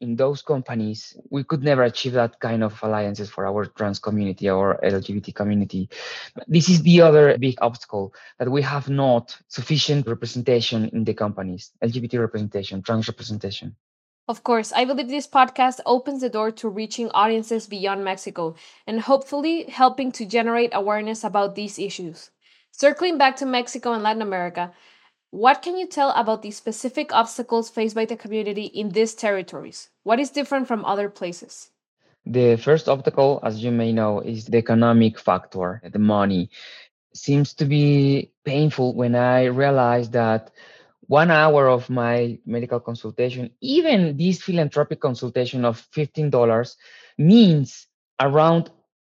in 0.00 0.16
those 0.16 0.42
companies, 0.42 1.16
we 1.28 1.44
could 1.44 1.62
never 1.62 1.82
achieve 1.82 2.14
that 2.14 2.40
kind 2.40 2.64
of 2.64 2.82
alliances 2.82 3.28
for 3.28 3.46
our 3.46 3.66
trans 3.66 3.98
community 3.98 4.48
or 4.48 4.80
LGBT 4.82 5.34
community. 5.34 5.88
This 6.48 6.68
is 6.68 6.82
the 6.82 7.02
other 7.02 7.36
big 7.38 7.58
obstacle 7.60 8.14
that 8.38 8.50
we 8.50 8.62
have 8.62 8.88
not 8.88 9.36
sufficient 9.48 10.06
representation 10.06 10.88
in 10.88 11.04
the 11.04 11.14
companies, 11.14 11.72
LGBT 11.82 12.18
representation, 12.20 12.82
trans 12.82 13.08
representation. 13.08 13.76
Of 14.26 14.44
course, 14.44 14.72
I 14.72 14.84
believe 14.84 15.08
this 15.08 15.26
podcast 15.26 15.80
opens 15.84 16.20
the 16.20 16.30
door 16.30 16.50
to 16.52 16.68
reaching 16.68 17.10
audiences 17.10 17.66
beyond 17.66 18.04
Mexico 18.04 18.54
and 18.86 19.00
hopefully 19.00 19.64
helping 19.64 20.12
to 20.12 20.24
generate 20.24 20.70
awareness 20.72 21.24
about 21.24 21.56
these 21.56 21.78
issues. 21.78 22.30
Circling 22.70 23.18
back 23.18 23.36
to 23.36 23.46
Mexico 23.46 23.92
and 23.92 24.02
Latin 24.02 24.22
America, 24.22 24.72
what 25.30 25.62
can 25.62 25.76
you 25.76 25.86
tell 25.86 26.10
about 26.10 26.42
the 26.42 26.50
specific 26.50 27.12
obstacles 27.12 27.70
faced 27.70 27.94
by 27.94 28.04
the 28.04 28.16
community 28.16 28.64
in 28.64 28.90
these 28.90 29.14
territories? 29.14 29.88
What 30.02 30.18
is 30.18 30.30
different 30.30 30.66
from 30.66 30.84
other 30.84 31.08
places? 31.08 31.70
The 32.26 32.56
first 32.56 32.88
obstacle, 32.88 33.40
as 33.42 33.62
you 33.62 33.70
may 33.70 33.92
know, 33.92 34.20
is 34.20 34.44
the 34.46 34.58
economic 34.58 35.18
factor, 35.18 35.80
the 35.90 35.98
money. 35.98 36.50
Seems 37.14 37.54
to 37.54 37.64
be 37.64 38.32
painful 38.44 38.94
when 38.94 39.14
I 39.14 39.46
realize 39.46 40.10
that 40.10 40.50
one 41.06 41.30
hour 41.30 41.68
of 41.68 41.90
my 41.90 42.38
medical 42.46 42.78
consultation, 42.78 43.50
even 43.60 44.16
this 44.16 44.42
philanthropic 44.42 45.00
consultation 45.00 45.64
of 45.64 45.84
$15, 45.92 46.76
means 47.18 47.86
around 48.20 48.70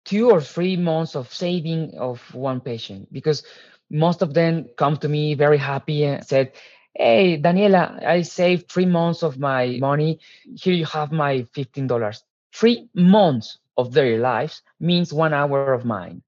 two 0.04 0.30
or 0.30 0.40
three 0.40 0.76
months 0.76 1.14
of 1.14 1.32
saving 1.32 1.94
of 1.98 2.20
one 2.34 2.60
patient 2.60 3.12
because 3.12 3.42
most 3.90 4.22
of 4.22 4.34
them 4.34 4.66
come 4.76 4.96
to 4.98 5.08
me 5.08 5.34
very 5.34 5.58
happy 5.58 6.04
and 6.04 6.24
said, 6.24 6.52
Hey, 6.96 7.40
Daniela, 7.40 8.04
I 8.04 8.22
saved 8.22 8.70
three 8.70 8.86
months 8.86 9.22
of 9.22 9.38
my 9.38 9.78
money. 9.80 10.20
Here 10.54 10.74
you 10.74 10.86
have 10.86 11.10
my 11.10 11.42
$15. 11.54 12.22
Three 12.52 12.88
months 12.94 13.58
of 13.76 13.92
their 13.92 14.18
lives 14.18 14.62
means 14.78 15.12
one 15.12 15.34
hour 15.34 15.72
of 15.72 15.84
mine. 15.84 16.22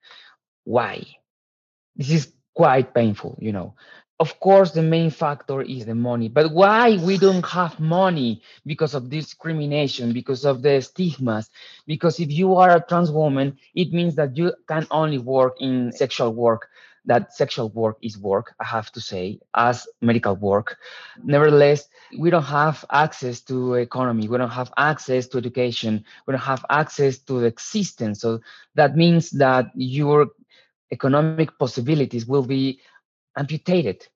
Why? 0.65 1.07
This 1.95 2.11
is 2.11 2.33
quite 2.55 2.95
painful, 2.95 3.39
you 3.41 3.53
know. 3.53 3.75
Of 4.19 4.41
course, 4.41 4.73
the 4.73 4.83
main 4.83 5.11
factor 5.11 5.61
is 5.61 5.85
the 5.85 5.95
money, 5.95 6.29
but 6.29 6.51
why 6.51 6.97
we 6.97 7.19
don't 7.19 7.45
have 7.45 7.79
money 7.79 8.41
because 8.65 8.95
of 8.95 9.11
discrimination, 9.11 10.15
because 10.15 10.47
of 10.47 10.63
the 10.63 10.81
stigmas? 10.81 11.51
Because 11.87 12.19
if 12.19 12.33
you 12.33 12.55
are 12.57 12.77
a 12.77 12.81
trans 12.81 13.11
woman, 13.11 13.59
it 13.75 13.93
means 13.93 14.15
that 14.15 14.35
you 14.35 14.55
can 14.67 14.87
only 14.91 15.19
work 15.19 15.57
in 15.61 15.93
sexual 15.93 16.33
work 16.33 16.69
that 17.07 17.35
sexual 17.35 17.71
work 17.71 17.97
is 18.03 18.19
work, 18.19 18.55
I 18.61 18.65
have 18.65 18.91
to 18.93 19.01
say, 19.01 19.41
as 19.55 19.87
medical 20.01 20.37
work. 20.37 20.79
Nevertheless, 21.23 21.89
we 22.19 22.31
don't 22.31 22.43
have 22.43 22.85
access 22.91 23.41
to 23.43 23.75
economy, 23.75 24.29
we 24.29 24.39
don't 24.39 24.51
have 24.51 24.73
access 24.77 25.27
to 25.29 25.39
education, 25.39 26.05
we 26.27 26.33
don't 26.33 26.41
have 26.43 26.65
access 26.69 27.19
to 27.19 27.45
existence. 27.45 28.21
So 28.21 28.41
that 28.75 28.97
means 28.97 29.31
that 29.31 29.67
your 29.75 30.29
economic 30.91 31.59
possibilities 31.59 32.27
will 32.27 32.45
be 32.45 32.81
amputated. 33.37 34.07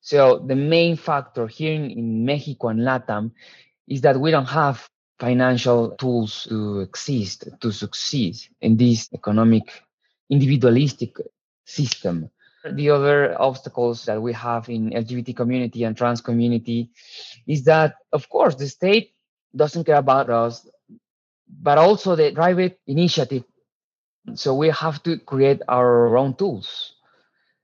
So 0.00 0.44
the 0.46 0.56
main 0.56 0.96
factor 0.96 1.46
here 1.46 1.74
in, 1.74 2.24
Mexico 2.24 2.68
and 2.68 2.80
Latam 2.80 3.32
is 3.86 4.00
that 4.00 4.18
we 4.18 4.30
don't 4.30 4.48
have 4.48 4.88
financial 5.20 5.90
tools 5.92 6.46
to 6.48 6.80
exist, 6.80 7.48
to 7.60 7.70
succeed 7.70 8.36
in 8.60 8.76
this 8.76 9.08
economic 9.14 9.82
individualistic 10.28 11.16
system. 11.64 12.30
The 12.64 12.90
other 12.90 13.40
obstacles 13.40 14.04
that 14.04 14.22
we 14.22 14.32
have 14.34 14.68
in 14.68 14.90
LGBT 14.90 15.34
community 15.34 15.82
and 15.84 15.96
trans 15.96 16.20
community 16.20 16.90
is 17.46 17.64
that, 17.64 17.96
of 18.12 18.28
course, 18.28 18.54
the 18.54 18.68
state 18.68 19.14
doesn't 19.54 19.84
care 19.84 19.96
about 19.96 20.30
us, 20.30 20.66
but 21.48 21.78
also 21.78 22.14
the 22.14 22.32
private 22.32 22.78
initiative. 22.86 23.44
So 24.34 24.54
we 24.54 24.68
have 24.70 25.02
to 25.02 25.18
create 25.18 25.60
our 25.68 26.16
own 26.16 26.34
tools. 26.34 26.94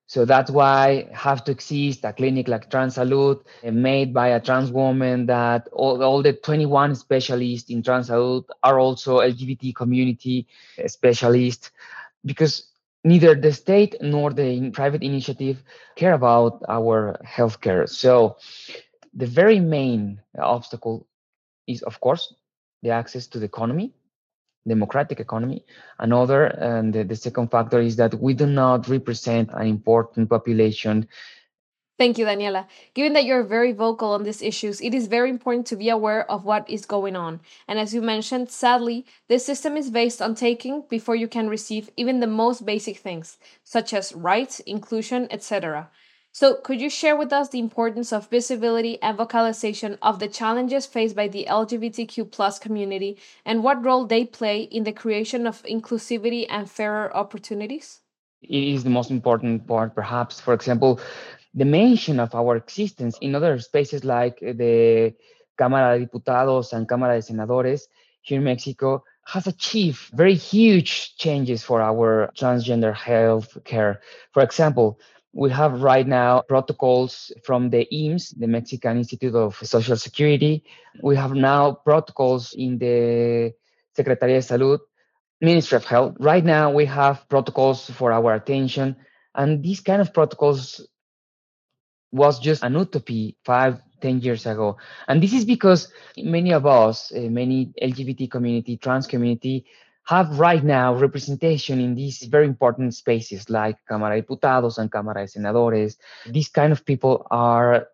So 0.08 0.24
that's 0.24 0.50
why 0.50 1.06
have 1.12 1.44
to 1.44 1.52
exist 1.52 2.02
a 2.02 2.14
clinic 2.14 2.48
like 2.48 2.70
Transsalud 2.70 3.44
eh, 3.62 3.70
made 3.70 4.14
by 4.14 4.28
a 4.28 4.40
trans 4.40 4.72
woman 4.72 5.26
that 5.26 5.68
all, 5.70 6.02
all 6.02 6.22
the 6.22 6.32
21 6.32 6.94
specialists 6.94 7.68
in 7.68 7.82
Transsalud 7.82 8.44
are 8.62 8.78
also 8.80 9.18
LGBT 9.18 9.74
community 9.74 10.46
eh, 10.78 10.86
specialists 10.86 11.70
because 12.24 12.67
neither 13.04 13.34
the 13.34 13.52
state 13.52 13.96
nor 14.00 14.32
the 14.32 14.70
private 14.70 15.02
initiative 15.02 15.62
care 15.96 16.14
about 16.14 16.62
our 16.68 17.20
healthcare. 17.24 17.88
So 17.88 18.36
the 19.14 19.26
very 19.26 19.60
main 19.60 20.20
obstacle 20.38 21.06
is, 21.66 21.82
of 21.82 22.00
course, 22.00 22.34
the 22.82 22.90
access 22.90 23.26
to 23.28 23.38
the 23.38 23.46
economy, 23.46 23.92
democratic 24.66 25.20
economy. 25.20 25.64
Another, 25.98 26.46
and 26.46 26.92
the, 26.92 27.04
the 27.04 27.16
second 27.16 27.50
factor 27.50 27.80
is 27.80 27.96
that 27.96 28.14
we 28.14 28.34
do 28.34 28.46
not 28.46 28.88
represent 28.88 29.50
an 29.52 29.66
important 29.66 30.28
population 30.28 31.08
Thank 31.98 32.16
you, 32.16 32.26
Daniela. 32.26 32.66
Given 32.94 33.12
that 33.14 33.24
you're 33.24 33.42
very 33.42 33.72
vocal 33.72 34.12
on 34.12 34.22
these 34.22 34.40
issues, 34.40 34.80
it 34.80 34.94
is 34.94 35.08
very 35.08 35.30
important 35.30 35.66
to 35.66 35.76
be 35.76 35.88
aware 35.88 36.30
of 36.30 36.44
what 36.44 36.70
is 36.70 36.86
going 36.86 37.16
on. 37.16 37.40
And 37.66 37.76
as 37.76 37.92
you 37.92 38.00
mentioned, 38.00 38.50
sadly, 38.50 39.04
this 39.26 39.44
system 39.44 39.76
is 39.76 39.90
based 39.90 40.22
on 40.22 40.36
taking 40.36 40.84
before 40.88 41.16
you 41.16 41.26
can 41.26 41.48
receive 41.48 41.90
even 41.96 42.20
the 42.20 42.28
most 42.28 42.64
basic 42.64 42.98
things, 42.98 43.36
such 43.64 43.92
as 43.92 44.14
rights, 44.14 44.60
inclusion, 44.60 45.26
etc. 45.32 45.90
So, 46.30 46.54
could 46.54 46.80
you 46.80 46.88
share 46.88 47.16
with 47.16 47.32
us 47.32 47.48
the 47.48 47.58
importance 47.58 48.12
of 48.12 48.30
visibility 48.30 49.02
and 49.02 49.16
vocalization 49.16 49.98
of 50.00 50.20
the 50.20 50.28
challenges 50.28 50.86
faced 50.86 51.16
by 51.16 51.26
the 51.26 51.46
LGBTQ 51.50 52.30
plus 52.30 52.60
community 52.60 53.18
and 53.44 53.64
what 53.64 53.84
role 53.84 54.06
they 54.06 54.24
play 54.24 54.62
in 54.62 54.84
the 54.84 54.92
creation 54.92 55.48
of 55.48 55.64
inclusivity 55.64 56.46
and 56.48 56.70
fairer 56.70 57.12
opportunities? 57.16 58.02
It 58.42 58.62
is 58.62 58.84
the 58.84 58.90
most 58.90 59.10
important 59.10 59.66
part, 59.66 59.96
perhaps. 59.96 60.38
For 60.38 60.54
example, 60.54 61.00
the 61.54 61.64
mention 61.64 62.20
of 62.20 62.34
our 62.34 62.56
existence 62.56 63.18
in 63.20 63.34
other 63.34 63.58
spaces 63.58 64.04
like 64.04 64.38
eh, 64.42 64.52
the 64.52 65.14
Cámara 65.58 65.94
de 65.94 66.06
Diputados 66.06 66.72
and 66.72 66.88
Cámara 66.88 67.16
de 67.16 67.22
Senadores 67.22 67.88
here 68.22 68.38
in 68.38 68.44
Mexico 68.44 69.02
has 69.26 69.46
achieved 69.46 70.00
very 70.14 70.34
huge 70.34 71.16
changes 71.16 71.62
for 71.62 71.82
our 71.82 72.30
transgender 72.36 72.94
health 72.94 73.58
care. 73.64 74.00
For 74.32 74.42
example, 74.42 74.98
we 75.32 75.50
have 75.50 75.82
right 75.82 76.06
now 76.06 76.42
protocols 76.48 77.30
from 77.44 77.70
the 77.70 77.86
IMSS, 77.92 78.38
the 78.38 78.46
Mexican 78.46 78.96
Institute 78.96 79.34
of 79.34 79.56
Social 79.62 79.96
Security. 79.96 80.64
We 81.02 81.16
have 81.16 81.34
now 81.34 81.72
protocols 81.72 82.54
in 82.54 82.78
the 82.78 83.52
Secretaría 83.96 84.40
de 84.40 84.42
Salud, 84.42 84.78
Ministry 85.40 85.76
of 85.76 85.84
Health. 85.84 86.16
Right 86.18 86.44
now, 86.44 86.72
we 86.72 86.86
have 86.86 87.28
protocols 87.28 87.90
for 87.90 88.10
our 88.12 88.34
attention. 88.34 88.96
And 89.34 89.62
these 89.62 89.80
kind 89.80 90.00
of 90.00 90.14
protocols 90.14 90.80
was 92.12 92.38
just 92.40 92.62
an 92.62 92.74
utopia 92.74 93.32
five, 93.44 93.80
ten 94.00 94.20
years 94.20 94.46
ago. 94.46 94.76
And 95.08 95.22
this 95.22 95.32
is 95.32 95.44
because 95.44 95.92
many 96.16 96.52
of 96.52 96.66
us, 96.66 97.12
uh, 97.12 97.20
many 97.30 97.72
LGBT 97.82 98.30
community, 98.30 98.76
trans 98.76 99.06
community, 99.06 99.66
have 100.04 100.38
right 100.38 100.64
now 100.64 100.94
representation 100.94 101.80
in 101.80 101.94
these 101.94 102.22
very 102.22 102.46
important 102.46 102.94
spaces 102.94 103.50
like 103.50 103.76
Cámara 103.88 104.14
de 104.14 104.22
Diputados 104.22 104.78
and 104.78 104.90
Cámara 104.90 105.20
de 105.20 105.28
Senadores. 105.28 105.98
These 106.26 106.48
kind 106.48 106.72
of 106.72 106.84
people 106.84 107.26
are 107.30 107.88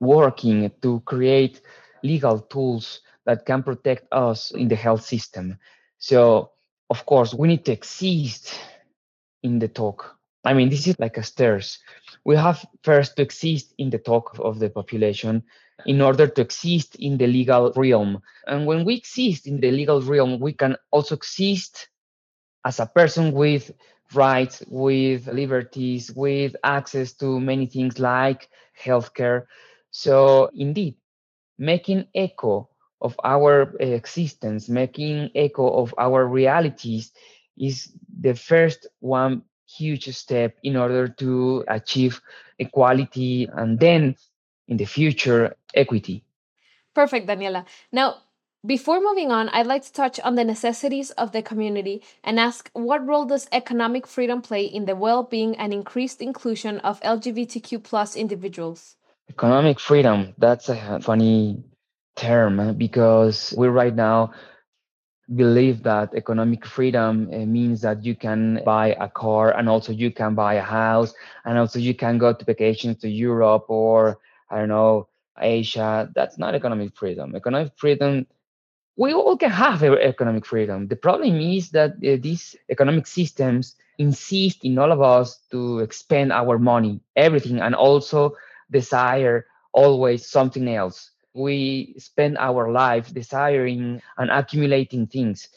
working 0.00 0.70
to 0.82 1.00
create 1.00 1.62
legal 2.02 2.40
tools 2.40 3.00
that 3.24 3.46
can 3.46 3.62
protect 3.62 4.06
us 4.12 4.50
in 4.50 4.68
the 4.68 4.76
health 4.76 5.02
system. 5.02 5.56
So, 5.98 6.52
of 6.90 7.06
course, 7.06 7.32
we 7.32 7.48
need 7.48 7.64
to 7.66 7.72
exist 7.72 8.54
in 9.42 9.58
the 9.58 9.68
talk. 9.68 10.19
I 10.44 10.54
mean, 10.54 10.70
this 10.70 10.86
is 10.86 10.98
like 10.98 11.18
a 11.18 11.22
stairs. 11.22 11.78
We 12.24 12.36
have 12.36 12.64
first 12.82 13.16
to 13.16 13.22
exist 13.22 13.74
in 13.78 13.90
the 13.90 13.98
talk 13.98 14.38
of 14.38 14.58
the 14.58 14.70
population 14.70 15.42
in 15.86 16.00
order 16.00 16.26
to 16.26 16.40
exist 16.40 16.96
in 16.96 17.18
the 17.18 17.26
legal 17.26 17.72
realm. 17.76 18.22
And 18.46 18.66
when 18.66 18.84
we 18.84 18.94
exist 18.96 19.46
in 19.46 19.60
the 19.60 19.70
legal 19.70 20.00
realm, 20.00 20.40
we 20.40 20.52
can 20.52 20.76
also 20.90 21.14
exist 21.14 21.88
as 22.64 22.80
a 22.80 22.86
person 22.86 23.32
with 23.32 23.72
rights, 24.14 24.62
with 24.68 25.26
liberties, 25.28 26.10
with 26.12 26.56
access 26.64 27.12
to 27.14 27.40
many 27.40 27.66
things 27.66 27.98
like 27.98 28.48
healthcare. 28.82 29.46
So, 29.90 30.50
indeed, 30.54 30.96
making 31.58 32.06
echo 32.14 32.68
of 33.00 33.18
our 33.24 33.74
eh, 33.80 33.94
existence, 33.94 34.68
making 34.68 35.30
echo 35.34 35.68
of 35.82 35.94
our 35.98 36.26
realities 36.26 37.12
is 37.58 37.92
the 38.20 38.34
first 38.34 38.86
one 39.00 39.42
huge 39.76 40.14
step 40.14 40.56
in 40.62 40.76
order 40.76 41.08
to 41.08 41.64
achieve 41.68 42.20
equality 42.58 43.48
and 43.52 43.78
then 43.78 44.16
in 44.68 44.76
the 44.76 44.84
future 44.84 45.56
equity. 45.74 46.24
Perfect, 46.94 47.26
Daniela. 47.28 47.64
Now, 47.92 48.16
before 48.66 49.00
moving 49.00 49.30
on, 49.30 49.48
I'd 49.50 49.66
like 49.66 49.84
to 49.84 49.92
touch 49.92 50.20
on 50.20 50.34
the 50.34 50.44
necessities 50.44 51.10
of 51.12 51.32
the 51.32 51.42
community 51.42 52.02
and 52.22 52.38
ask 52.38 52.70
what 52.74 53.06
role 53.06 53.24
does 53.24 53.48
economic 53.52 54.06
freedom 54.06 54.42
play 54.42 54.64
in 54.64 54.84
the 54.84 54.94
well-being 54.94 55.56
and 55.56 55.72
increased 55.72 56.20
inclusion 56.20 56.78
of 56.80 57.00
LGBTQ 57.00 57.82
plus 57.82 58.16
individuals? 58.16 58.96
Economic 59.30 59.80
freedom, 59.80 60.34
that's 60.36 60.68
a 60.68 61.00
funny 61.00 61.64
term 62.16 62.60
eh, 62.60 62.72
because 62.72 63.54
we're 63.56 63.70
right 63.70 63.94
now 63.94 64.32
believe 65.36 65.82
that 65.82 66.14
economic 66.14 66.66
freedom 66.66 67.28
eh, 67.32 67.44
means 67.44 67.80
that 67.82 68.04
you 68.04 68.14
can 68.14 68.60
buy 68.64 68.96
a 69.00 69.08
car 69.08 69.56
and 69.56 69.68
also 69.68 69.92
you 69.92 70.10
can 70.10 70.34
buy 70.34 70.54
a 70.54 70.62
house 70.62 71.14
and 71.44 71.58
also 71.58 71.78
you 71.78 71.94
can 71.94 72.18
go 72.18 72.32
to 72.32 72.44
vacations 72.44 72.98
to 72.98 73.08
Europe 73.08 73.66
or 73.68 74.18
I 74.50 74.58
don't 74.58 74.68
know 74.68 75.08
Asia. 75.38 76.10
That's 76.14 76.38
not 76.38 76.54
economic 76.54 76.96
freedom. 76.96 77.36
Economic 77.36 77.72
freedom 77.76 78.26
we 78.96 79.14
all 79.14 79.36
can 79.36 79.50
have 79.50 79.82
economic 79.82 80.44
freedom. 80.44 80.86
The 80.86 80.96
problem 80.96 81.40
is 81.40 81.70
that 81.70 81.92
uh, 81.92 82.20
these 82.20 82.54
economic 82.68 83.06
systems 83.06 83.76
insist 83.98 84.64
in 84.64 84.78
all 84.78 84.92
of 84.92 85.00
us 85.00 85.40
to 85.52 85.78
expend 85.78 86.32
our 86.32 86.58
money, 86.58 87.00
everything, 87.16 87.60
and 87.60 87.74
also 87.74 88.36
desire 88.70 89.46
always 89.72 90.28
something 90.28 90.68
else. 90.68 91.09
We 91.34 91.94
spend 91.98 92.38
our 92.38 92.70
life 92.70 93.12
desiring 93.12 94.02
and 94.18 94.30
accumulating 94.30 95.06
things. 95.06 95.48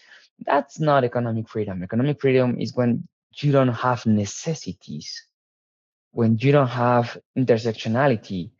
That's 0.45 0.79
not 0.79 1.03
economic 1.03 1.49
freedom. 1.49 1.83
Economic 1.83 2.21
freedom 2.21 2.59
is 2.59 2.75
when 2.75 3.07
you 3.35 3.51
don't 3.51 3.73
have 3.73 4.05
necessities, 4.05 5.25
when 6.11 6.37
you 6.37 6.51
don't 6.51 6.67
have 6.67 7.17
intersectionality, 7.37 8.51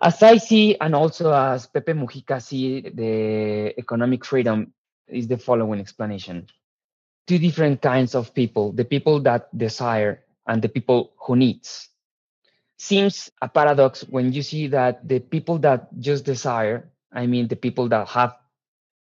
as 0.00 0.22
I 0.22 0.38
see, 0.38 0.76
and 0.80 0.94
also 0.94 1.32
as 1.32 1.66
Pepe 1.66 1.92
Mujica 1.92 2.42
see 2.42 2.80
the 2.80 3.72
economic 3.78 4.24
freedom 4.24 4.72
is 5.06 5.28
the 5.28 5.38
following 5.38 5.80
explanation. 5.80 6.48
Two 7.26 7.38
different 7.38 7.80
kinds 7.80 8.14
of 8.14 8.34
people, 8.34 8.72
the 8.72 8.84
people 8.84 9.20
that 9.20 9.56
desire 9.56 10.24
and 10.46 10.60
the 10.60 10.68
people 10.68 11.12
who 11.16 11.36
needs. 11.36 11.88
Seems 12.78 13.30
a 13.40 13.48
paradox 13.48 14.02
when 14.02 14.32
you 14.32 14.42
see 14.42 14.66
that 14.68 15.06
the 15.08 15.20
people 15.20 15.58
that 15.58 15.88
just 15.98 16.24
desire, 16.24 16.90
I 17.12 17.26
mean 17.26 17.48
the 17.48 17.56
people 17.56 17.88
that 17.88 18.08
have 18.08 18.34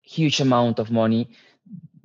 huge 0.03 0.41
amount 0.41 0.79
of 0.79 0.91
money, 0.91 1.31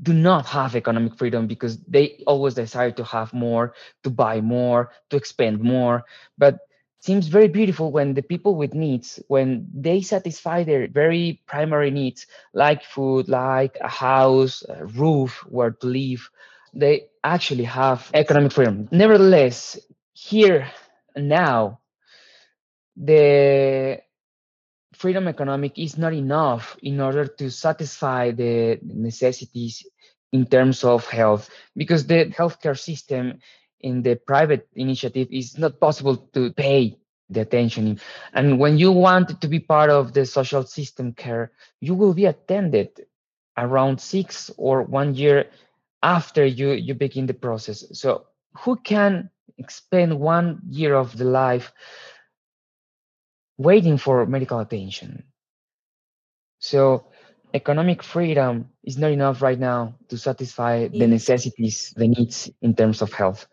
do 0.01 0.13
not 0.13 0.46
have 0.48 0.75
economic 0.75 1.18
freedom 1.18 1.48
because 1.48 1.78
they 1.84 2.24
always 2.26 2.54
desire 2.54 2.91
to 2.91 3.04
have 3.04 3.34
more, 3.34 3.74
to 4.04 4.10
buy 4.10 4.39
more, 4.39 4.91
to 5.10 5.17
expend 5.17 5.60
more. 5.60 6.06
But 6.38 6.60
seems 7.02 7.28
very 7.28 7.48
beautiful 7.48 7.91
when 7.91 8.13
the 8.13 8.22
people 8.22 8.56
with 8.56 8.74
needs 8.74 9.19
when 9.28 9.67
they 9.74 10.02
satisfy 10.02 10.63
their 10.63 10.88
very 10.88 11.41
primary 11.48 11.91
needs 11.91 12.28
like 12.54 12.84
food 12.84 13.30
like 13.30 13.78
a 13.82 13.88
house 13.88 14.63
a 14.67 14.86
roof 14.86 15.45
where 15.48 15.72
to 15.72 15.88
live 15.88 16.30
they 16.74 17.08
actually 17.24 17.63
have 17.63 18.10
economic 18.13 18.52
freedom 18.52 18.88
nevertheless 18.91 19.80
here 20.13 20.67
now 21.15 21.80
the 22.95 24.00
freedom 24.93 25.28
economic 25.28 25.80
is 25.80 25.98
not 25.98 26.13
enough 26.13 26.76
in 26.84 27.00
order 27.00 27.26
to 27.26 27.50
satisfy 27.50 28.32
the 28.32 28.80
necessities 28.84 29.86
in 30.32 30.45
terms 30.45 30.84
of 30.84 31.08
health 31.08 31.50
because 31.76 32.06
the 32.06 32.26
healthcare 32.26 32.78
system 32.78 33.39
in 33.80 34.02
the 34.02 34.15
private 34.15 34.67
initiative 34.76 35.28
is 35.32 35.58
not 35.58 35.80
possible 35.80 36.17
to 36.34 36.52
pay 36.52 36.98
the 37.30 37.41
attention. 37.41 38.00
And 38.34 38.60
when 38.60 38.78
you 38.78 38.91
want 38.91 39.39
to 39.41 39.48
be 39.48 39.60
part 39.60 39.89
of 39.89 40.13
the 40.13 40.26
social 40.26 40.63
system 40.63 41.13
care, 41.13 41.52
you 41.80 41.93
will 41.93 42.13
be 42.13 42.26
attended 42.26 42.89
around 43.58 44.02
six 44.02 44.52
or 44.58 44.84
one 44.84 45.15
year 45.15 45.45
after 46.02 46.45
you, 46.45 46.72
you 46.72 46.93
begin 46.93 47.26
the 47.26 47.34
process. 47.34 47.86
So 47.93 48.28
who 48.60 48.76
can 48.78 49.30
spend 49.67 50.19
one 50.19 50.62
year 50.69 50.95
of 50.95 51.17
the 51.17 51.26
life 51.26 51.72
waiting 53.58 53.98
for 53.98 54.26
medical 54.26 54.60
attention? 54.60 55.24
So 56.60 57.08
economic 57.54 58.04
freedom 58.04 58.69
is 58.84 58.98
not 58.98 59.12
enough 59.12 59.41
right 59.41 59.60
now 59.60 59.95
to 60.10 60.17
satisfy 60.17 60.88
the 60.88 61.08
necessities, 61.08 61.93
the 61.95 62.08
needs 62.08 62.50
in 62.62 62.76
terms 62.76 63.02
of 63.02 63.13
health. 63.13 63.48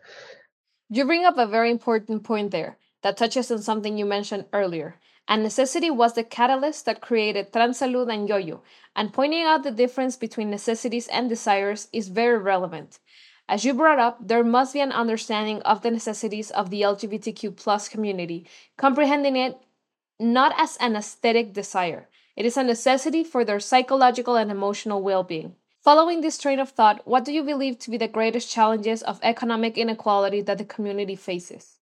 You 0.89 1.05
bring 1.05 1.25
up 1.25 1.37
a 1.37 1.47
very 1.47 1.71
important 1.71 2.23
point 2.23 2.51
there 2.51 2.77
that 3.03 3.17
touches 3.17 3.51
on 3.51 3.61
something 3.61 3.97
you 3.97 4.05
mentioned 4.05 4.45
earlier. 4.53 4.95
And 5.29 5.43
necessity 5.43 5.91
was 5.91 6.13
the 6.13 6.23
catalyst 6.23 6.85
that 6.85 7.01
created 7.01 7.51
Transsalud 7.51 8.09
and 8.13 8.29
IOIO, 8.29 8.61
and 8.95 9.11
pointing 9.11 9.43
out 9.43 9.63
the 9.63 9.71
difference 9.71 10.15
between 10.15 10.49
necessities 10.49 11.09
and 11.09 11.27
desires 11.27 11.89
is 11.91 12.07
very 12.07 12.37
relevant. 12.37 12.99
As 13.49 13.63
you 13.63 13.73
brought 13.73 13.99
up, 13.99 14.27
there 14.27 14.43
must 14.43 14.73
be 14.73 14.81
an 14.81 14.91
understanding 14.91 15.61
of 15.61 15.81
the 15.81 15.91
necessities 15.91 16.51
of 16.51 16.69
the 16.69 16.81
LGBTQ 16.81 17.55
plus 17.55 17.87
community, 17.87 18.45
comprehending 18.77 19.35
it 19.37 19.57
not 20.19 20.53
as 20.57 20.77
an 20.77 20.95
aesthetic 20.95 21.53
desire, 21.53 22.09
it 22.35 22.45
is 22.45 22.57
a 22.57 22.63
necessity 22.63 23.23
for 23.23 23.43
their 23.43 23.59
psychological 23.59 24.35
and 24.35 24.51
emotional 24.51 25.01
well 25.01 25.23
being. 25.23 25.55
Following 25.83 26.21
this 26.21 26.37
train 26.37 26.59
of 26.59 26.69
thought, 26.69 27.07
what 27.07 27.25
do 27.25 27.31
you 27.31 27.43
believe 27.43 27.79
to 27.79 27.89
be 27.89 27.97
the 27.97 28.07
greatest 28.07 28.51
challenges 28.51 29.01
of 29.03 29.19
economic 29.23 29.77
inequality 29.77 30.41
that 30.41 30.57
the 30.57 30.65
community 30.65 31.15
faces? 31.15 31.77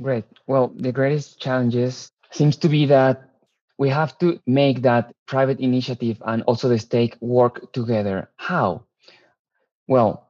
Great. 0.00 0.24
Well, 0.46 0.72
the 0.76 0.92
greatest 0.92 1.40
challenges 1.40 2.10
seems 2.30 2.56
to 2.58 2.68
be 2.68 2.86
that 2.86 3.30
we 3.78 3.88
have 3.88 4.16
to 4.18 4.40
make 4.46 4.82
that 4.82 5.12
private 5.26 5.60
initiative 5.60 6.22
and 6.24 6.42
also 6.44 6.68
the 6.68 6.78
state 6.78 7.16
work 7.20 7.72
together. 7.72 8.30
How? 8.36 8.84
Well, 9.88 10.27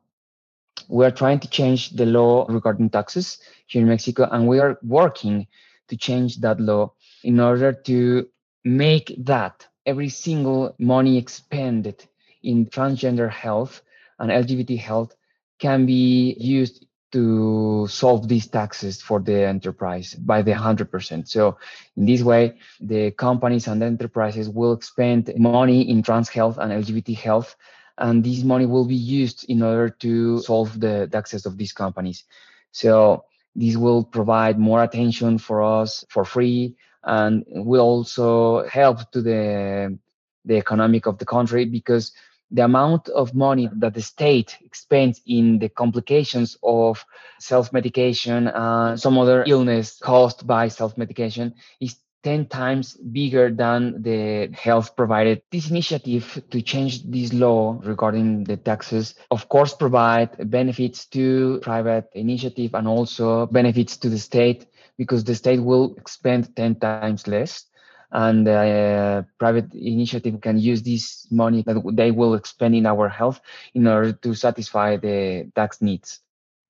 we 0.89 1.05
are 1.05 1.11
trying 1.11 1.39
to 1.41 1.49
change 1.49 1.91
the 1.91 2.07
law 2.07 2.47
regarding 2.49 2.91
taxes 2.91 3.39
here 3.67 3.83
in 3.83 3.89
Mexico, 3.89 4.29
and 4.31 4.49
we 4.49 4.59
are 4.59 4.79
working 4.83 5.47
to 5.89 5.97
change 5.97 6.39
that 6.39 6.61
law 6.61 6.93
in 7.23 7.41
order 7.41 7.73
to 7.73 8.29
make 8.65 9.15
that 9.19 9.67
every 9.87 10.09
single 10.09 10.75
money 10.79 11.17
expended 11.17 12.05
in 12.43 12.67
transgender 12.67 13.31
health 13.31 13.83
and 14.19 14.31
LGBT 14.31 14.79
health 14.79 15.15
can 15.59 15.87
be 15.87 16.37
used 16.39 16.87
to 17.11 17.87
solve 17.89 18.29
these 18.29 18.47
taxes 18.47 19.01
for 19.01 19.19
the 19.19 19.47
enterprise 19.47 20.15
by 20.15 20.43
the 20.43 20.53
100%. 20.53 21.27
So 21.27 21.57
in 21.97 22.05
this 22.05 22.23
way, 22.23 22.59
the 22.81 23.13
companies 23.13 23.67
and 23.67 23.83
enterprises 23.83 24.49
will 24.49 24.81
spend 24.81 25.33
money 25.39 25.89
in 25.89 26.03
trans 26.03 26.29
health 26.29 26.59
and 26.59 26.71
LGBT 26.71 27.17
health, 27.17 27.57
and 27.99 28.25
this 28.25 28.43
money 28.43 28.67
will 28.67 28.87
be 28.87 28.95
used 28.95 29.45
in 29.49 29.63
order 29.63 29.89
to 29.89 30.41
solve 30.41 30.79
the 30.81 31.09
taxes 31.11 31.47
of 31.47 31.57
these 31.57 31.73
companies. 31.73 32.25
So 32.73 33.25
this 33.55 33.77
will 33.77 34.05
provide 34.05 34.59
more 34.59 34.83
attention 34.83 35.39
for 35.39 35.63
us 35.63 36.05
for 36.09 36.25
free 36.25 36.77
and 37.03 37.45
will 37.49 37.81
also 37.81 38.67
help 38.69 39.11
to 39.13 39.23
the 39.23 39.99
the 40.45 40.57
economic 40.57 41.07
of 41.07 41.19
the 41.19 41.27
country 41.27 41.65
because 41.65 42.13
the 42.51 42.65
amount 42.65 43.09
of 43.11 43.35
money 43.35 43.69
that 43.75 43.93
the 43.93 44.01
state 44.01 44.57
expends 44.65 45.21
in 45.27 45.59
the 45.59 45.69
complications 45.69 46.57
of 46.63 47.05
self-medication 47.39 48.49
and 48.49 48.99
some 48.99 49.19
other 49.19 49.45
illness 49.47 49.99
caused 50.03 50.47
by 50.47 50.69
self-medication 50.69 51.55
is 51.81 51.97
10 52.29 52.45
times 52.49 52.93
bigger 52.93 53.51
than 53.51 54.03
the 54.03 54.51
health 54.53 54.95
provided. 54.95 55.41
This 55.51 55.71
initiative 55.71 56.45
to 56.51 56.61
change 56.61 57.05
this 57.05 57.33
law 57.33 57.81
regarding 57.83 58.45
the 58.45 58.59
taxes, 58.59 59.15
of 59.31 59.49
course, 59.49 59.73
provide 59.73 60.51
benefits 60.51 61.07
to 61.07 61.59
private 61.63 62.11
initiative 62.13 62.75
and 62.75 62.87
also 62.87 63.47
benefits 63.47 63.97
to 63.97 64.11
the 64.11 64.19
state 64.19 64.67
because 64.99 65.25
the 65.25 65.35
state 65.35 65.63
will 65.63 65.97
spend 66.07 66.55
10 66.55 66.75
times 66.81 67.27
less 67.27 67.65
and 68.13 68.47
uh, 68.47 69.23
private 69.39 69.73
initiative 69.73 70.39
can 70.43 70.59
use 70.59 70.83
this 70.83 71.27
money 71.31 71.63
that 71.63 71.81
they 71.95 72.11
will 72.11 72.39
spend 72.45 72.75
in 72.75 72.85
our 72.85 73.09
health 73.09 73.41
in 73.73 73.87
order 73.87 74.13
to 74.13 74.35
satisfy 74.35 74.99
the 74.99 75.51
tax 75.55 75.81
needs. 75.81 76.21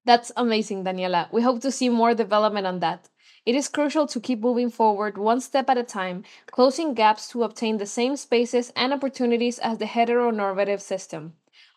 That's 0.05 0.31
amazing, 0.37 0.85
Daniela. 0.85 1.33
We 1.33 1.43
hope 1.43 1.61
to 1.63 1.73
see 1.73 1.89
more 1.89 2.15
development 2.15 2.67
on 2.67 2.79
that. 2.79 3.09
It 3.49 3.55
is 3.55 3.69
crucial 3.77 4.07
to 4.09 4.21
keep 4.21 4.41
moving 4.41 4.69
forward 4.69 5.17
one 5.17 5.41
step 5.41 5.71
at 5.71 5.79
a 5.79 5.83
time, 5.83 6.25
closing 6.51 6.93
gaps 6.93 7.29
to 7.31 7.45
obtain 7.45 7.79
the 7.79 7.87
same 7.87 8.15
spaces 8.17 8.71
and 8.77 8.93
opportunities 8.93 9.59
as 9.59 9.79
the 9.79 9.87
heteronormative 9.87 10.83
system. 10.83 11.33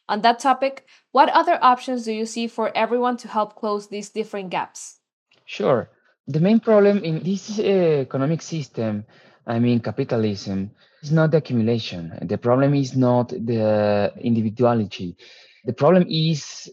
On 0.09 0.19
that 0.21 0.39
topic, 0.39 0.85
what 1.13 1.29
other 1.29 1.57
options 1.61 2.03
do 2.03 2.11
you 2.11 2.25
see 2.25 2.47
for 2.47 2.75
everyone 2.75 3.15
to 3.23 3.29
help 3.29 3.55
close 3.55 3.87
these 3.87 4.09
different 4.09 4.49
gaps? 4.49 4.99
Sure. 5.45 5.89
The 6.27 6.41
main 6.41 6.59
problem 6.59 6.97
in 7.05 7.23
this 7.23 7.57
uh, 7.57 8.03
economic 8.07 8.41
system 8.41 9.05
I 9.47 9.59
mean, 9.59 9.79
capitalism 9.79 10.71
is 11.01 11.11
not 11.11 11.31
the 11.31 11.37
accumulation. 11.37 12.17
The 12.21 12.37
problem 12.37 12.73
is 12.73 12.95
not 12.95 13.29
the 13.29 14.13
individuality. 14.19 15.15
The 15.65 15.73
problem 15.73 16.05
is 16.09 16.69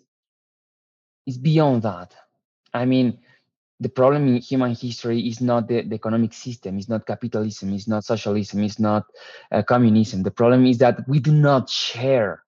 is 1.27 1.39
beyond 1.39 1.83
that. 1.83 2.15
I 2.73 2.85
mean, 2.85 3.19
the 3.81 3.89
problem 3.89 4.27
in 4.27 4.37
human 4.41 4.75
history 4.75 5.21
is 5.29 5.41
not 5.41 5.69
the, 5.69 5.83
the 5.83 5.95
economic 5.95 6.33
system, 6.33 6.79
it's 6.79 6.89
not 6.89 7.07
capitalism, 7.07 7.73
it's 7.73 7.89
not 7.89 8.05
socialism, 8.05 8.63
it's 8.65 8.79
not 8.79 9.07
uh, 9.53 9.63
communism. 9.63 10.23
The 10.23 10.31
problem 10.31 10.67
is 10.67 10.79
that 10.79 11.07
we 11.09 11.21
do 11.21 11.33
not 11.33 11.69
share 11.71 12.45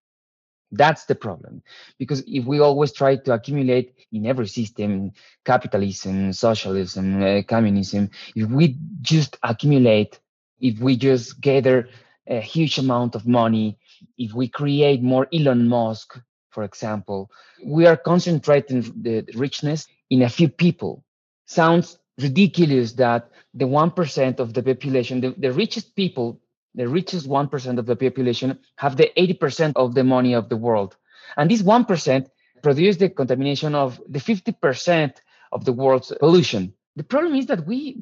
that's 0.73 1.05
the 1.07 1.14
problem. 1.14 1.62
Because 1.99 2.23
if 2.27 2.45
we 2.45 2.61
always 2.61 2.93
try 2.93 3.16
to 3.16 3.33
accumulate 3.33 3.95
in 4.12 4.27
every 4.27 4.47
system, 4.47 5.12
capitalism, 5.45 6.33
socialism, 6.33 7.23
uh, 7.23 7.43
communism, 7.43 8.11
if 8.37 8.49
we 8.49 8.77
just 9.01 9.37
accumulate, 9.43 10.21
if 10.61 10.79
we 10.79 10.97
just 10.97 11.40
gather 11.40 11.88
a 12.27 12.40
huge 12.40 12.79
amount 12.79 13.14
of 13.14 13.27
money, 13.27 13.79
if 14.16 14.33
we 14.33 14.49
create 14.49 15.03
more 15.03 15.27
Elon 15.33 15.66
Musk, 15.66 16.19
for 16.51 16.62
example, 16.64 17.31
we 17.64 17.87
are 17.87 17.97
concentrating 17.97 18.83
the 19.03 19.25
richness 19.35 19.87
in 20.11 20.23
a 20.23 20.29
few 20.29 20.49
people. 20.49 21.05
Sounds 21.51 21.99
ridiculous 22.19 22.93
that 22.93 23.31
the 23.55 23.65
1% 23.65 24.39
of 24.39 24.55
the 24.55 24.63
population, 24.63 25.21
the, 25.21 25.35
the 25.37 25.53
richest 25.53 25.97
people 25.97 26.41
the 26.75 26.87
richest 26.89 27.29
1% 27.29 27.79
of 27.79 27.87
the 27.87 27.97
population 27.97 28.59
have 28.77 28.97
the 28.97 29.11
80% 29.17 29.73
of 29.75 29.95
the 29.95 30.05
money 30.05 30.35
of 30.35 30.49
the 30.49 30.57
world. 30.57 30.97
And 31.37 31.51
this 31.51 31.63
1% 31.63 32.27
produce 32.63 32.97
the 32.97 33.09
contamination 33.09 33.75
of 33.75 34.01
the 34.09 34.21
50% 34.21 35.15
of 35.53 35.65
the 35.65 35.73
world's 35.73 36.13
pollution. 36.21 36.75
The 36.97 37.03
problem 37.03 37.35
is 37.35 37.47
that 37.47 37.67
we 37.67 37.97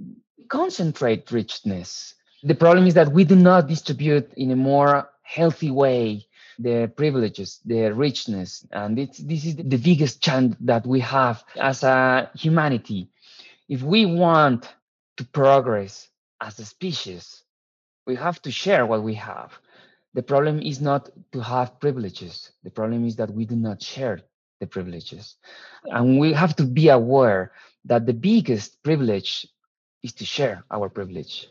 concentrate 0.48 1.30
richness. 1.30 2.14
The 2.42 2.54
problem 2.54 2.86
is 2.86 2.94
that 2.94 3.12
we 3.12 3.24
do 3.24 3.36
not 3.36 3.68
distribute 3.68 4.32
in 4.36 4.50
a 4.50 4.56
more 4.56 5.08
healthy 5.22 5.70
way 5.70 6.26
the 6.58 6.90
privileges, 6.94 7.60
the 7.64 7.94
richness. 7.94 8.66
And 8.72 8.98
it's, 8.98 9.18
this 9.18 9.44
is 9.44 9.56
the 9.56 9.76
biggest 9.76 10.20
challenge 10.20 10.56
that 10.60 10.86
we 10.86 11.00
have 11.00 11.44
as 11.56 11.84
a 11.84 12.30
humanity. 12.34 13.08
If 13.68 13.82
we 13.82 14.06
want 14.06 14.68
to 15.18 15.24
progress 15.24 16.08
as 16.40 16.58
a 16.58 16.64
species, 16.64 17.42
we 18.06 18.14
have 18.16 18.40
to 18.42 18.50
share 18.50 18.86
what 18.86 19.02
we 19.02 19.14
have. 19.14 19.52
The 20.14 20.22
problem 20.22 20.60
is 20.60 20.80
not 20.80 21.10
to 21.32 21.40
have 21.40 21.78
privileges. 21.78 22.50
The 22.64 22.70
problem 22.70 23.06
is 23.06 23.16
that 23.16 23.30
we 23.30 23.44
do 23.44 23.56
not 23.56 23.82
share 23.82 24.20
the 24.60 24.66
privileges. 24.66 25.36
And 25.84 26.18
we 26.18 26.32
have 26.32 26.56
to 26.56 26.64
be 26.64 26.88
aware 26.88 27.52
that 27.84 28.06
the 28.06 28.14
biggest 28.14 28.82
privilege 28.82 29.46
is 30.02 30.12
to 30.14 30.24
share 30.24 30.64
our 30.70 30.88
privilege. 30.88 31.48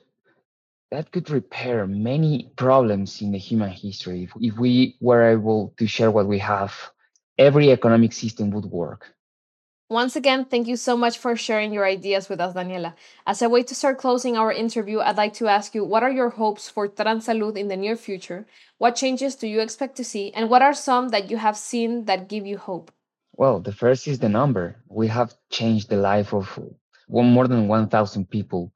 That 0.90 1.12
could 1.12 1.30
repair 1.30 1.86
many 1.86 2.52
problems 2.56 3.22
in 3.22 3.32
the 3.32 3.38
human 3.38 3.70
history. 3.70 4.24
If, 4.24 4.32
if 4.40 4.58
we 4.58 4.96
were 5.02 5.24
able 5.24 5.74
to 5.78 5.86
share 5.86 6.12
what 6.12 6.28
we 6.28 6.40
have, 6.40 6.74
every 7.38 7.72
economic 7.72 8.14
system 8.14 8.50
would 8.52 8.66
work. 8.66 9.14
Once 9.90 10.18
again, 10.18 10.44
thank 10.44 10.68
you 10.68 10.76
so 10.76 10.98
much 10.98 11.18
for 11.18 11.34
sharing 11.38 11.72
your 11.72 11.86
ideas 11.86 12.28
with 12.28 12.42
us, 12.42 12.54
Daniela. 12.54 12.94
As 13.26 13.42
a 13.42 13.48
way 13.48 13.64
to 13.64 13.74
start 13.74 13.98
closing 13.98 14.36
our 14.36 14.52
interview, 14.52 15.00
I'd 15.00 15.16
like 15.16 15.34
to 15.36 15.48
ask 15.48 15.74
you 15.74 15.86
what 15.86 16.04
are 16.04 16.12
your 16.12 16.30
hopes 16.30 16.70
for 16.70 16.90
Transsalud 16.90 17.56
in 17.56 17.70
the 17.70 17.78
near 17.78 17.96
future? 17.96 18.46
What 18.80 18.98
changes 18.98 19.36
do 19.36 19.48
you 19.48 19.62
expect 19.62 19.96
to 19.98 20.04
see? 20.04 20.34
And 20.34 20.50
what 20.50 20.62
are 20.62 20.74
some 20.74 21.10
that 21.10 21.32
you 21.32 21.38
have 21.38 21.56
seen 21.56 22.04
that 22.06 22.28
give 22.28 22.46
you 22.46 22.58
hope? 22.58 22.92
Well, 23.38 23.62
the 23.62 23.72
first 23.72 24.08
is 24.10 24.20
the 24.20 24.28
number. 24.28 24.76
We 24.90 25.08
have 25.08 25.34
changed 25.50 25.90
the 25.90 25.98
life 25.98 26.34
of 26.34 26.60
one, 27.08 27.32
more 27.32 27.48
than 27.48 27.70
1,000 27.70 28.30
people 28.30 28.74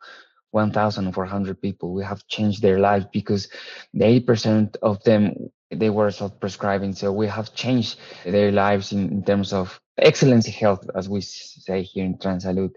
1,400 0.51 1.61
people. 1.61 1.93
We 1.93 2.03
have 2.03 2.27
changed 2.27 2.61
their 2.61 2.79
life 2.79 3.05
because 3.11 3.47
the 3.93 4.05
80% 4.05 4.77
of 4.81 5.03
them 5.03 5.49
they 5.71 5.89
were 5.89 6.11
self-prescribing. 6.11 6.93
So 6.93 7.11
we 7.11 7.27
have 7.27 7.53
changed 7.53 7.97
their 8.25 8.51
lives 8.51 8.91
in, 8.91 9.09
in 9.09 9.23
terms 9.23 9.53
of 9.53 9.79
excellence 9.97 10.47
health, 10.47 10.89
as 10.95 11.07
we 11.07 11.21
say 11.21 11.83
here 11.83 12.05
in 12.05 12.17
Transsalud. 12.17 12.73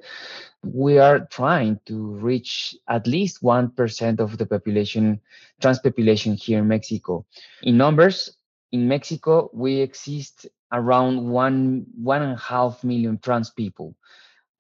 We 0.64 0.98
are 0.98 1.26
trying 1.26 1.80
to 1.86 2.14
reach 2.16 2.74
at 2.88 3.06
least 3.06 3.42
1% 3.42 4.20
of 4.20 4.38
the 4.38 4.46
population, 4.46 5.20
trans 5.60 5.78
population 5.78 6.34
here 6.34 6.60
in 6.60 6.68
Mexico. 6.68 7.26
In 7.62 7.76
numbers, 7.76 8.36
in 8.72 8.88
Mexico, 8.88 9.50
we 9.52 9.80
exist 9.80 10.46
around 10.72 11.28
one, 11.28 11.86
one 11.96 12.22
and 12.22 12.32
a 12.32 12.40
half 12.40 12.82
million 12.82 13.18
trans 13.18 13.50
people. 13.50 13.94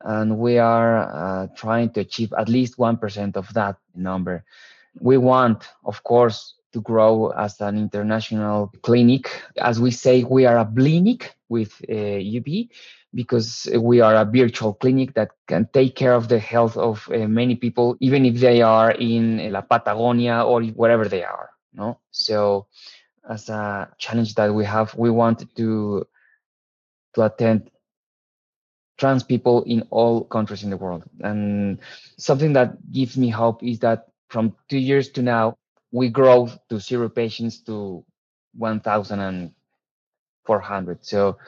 And 0.00 0.38
we 0.38 0.58
are 0.58 0.98
uh, 0.98 1.46
trying 1.56 1.90
to 1.90 2.00
achieve 2.00 2.32
at 2.36 2.48
least 2.48 2.76
1% 2.76 3.36
of 3.36 3.52
that 3.54 3.76
number. 3.94 4.44
We 5.00 5.16
want, 5.16 5.66
of 5.84 6.02
course, 6.04 6.54
to 6.74 6.80
grow 6.80 7.30
as 7.30 7.60
an 7.60 7.78
international 7.78 8.72
clinic. 8.82 9.30
As 9.56 9.80
we 9.80 9.92
say, 9.92 10.24
we 10.24 10.44
are 10.44 10.58
a 10.58 10.66
clinic 10.66 11.34
with 11.48 11.72
uh, 11.88 12.18
UB 12.36 12.68
because 13.14 13.68
we 13.78 14.00
are 14.00 14.16
a 14.16 14.24
virtual 14.24 14.74
clinic 14.74 15.14
that 15.14 15.30
can 15.46 15.68
take 15.72 15.94
care 15.94 16.14
of 16.14 16.28
the 16.28 16.40
health 16.40 16.76
of 16.76 17.08
uh, 17.14 17.28
many 17.28 17.54
people, 17.54 17.96
even 18.00 18.26
if 18.26 18.40
they 18.40 18.60
are 18.60 18.90
in 18.90 19.52
La 19.52 19.60
Patagonia 19.60 20.42
or 20.42 20.64
wherever 20.64 21.06
they 21.08 21.22
are. 21.22 21.50
No, 21.72 22.00
so 22.10 22.66
as 23.28 23.48
a 23.48 23.88
challenge 23.98 24.34
that 24.34 24.52
we 24.52 24.64
have, 24.64 24.94
we 24.96 25.10
want 25.10 25.54
to 25.56 26.04
to 27.14 27.22
attend 27.22 27.70
trans 28.98 29.22
people 29.22 29.62
in 29.62 29.82
all 29.90 30.24
countries 30.24 30.64
in 30.64 30.70
the 30.70 30.76
world. 30.76 31.04
And 31.20 31.78
something 32.18 32.52
that 32.54 32.90
gives 32.90 33.16
me 33.16 33.28
hope 33.28 33.62
is 33.62 33.78
that 33.80 34.06
from 34.28 34.56
two 34.68 34.78
years 34.78 35.10
to 35.10 35.22
now, 35.22 35.56
we 35.94 36.08
grow 36.08 36.48
to 36.68 36.80
zero 36.80 37.08
patients 37.08 37.60
to 37.60 38.04
1,400. 38.58 41.06
So 41.06 41.38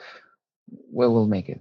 we 0.89 1.07
will 1.07 1.27
make 1.27 1.49
it. 1.49 1.59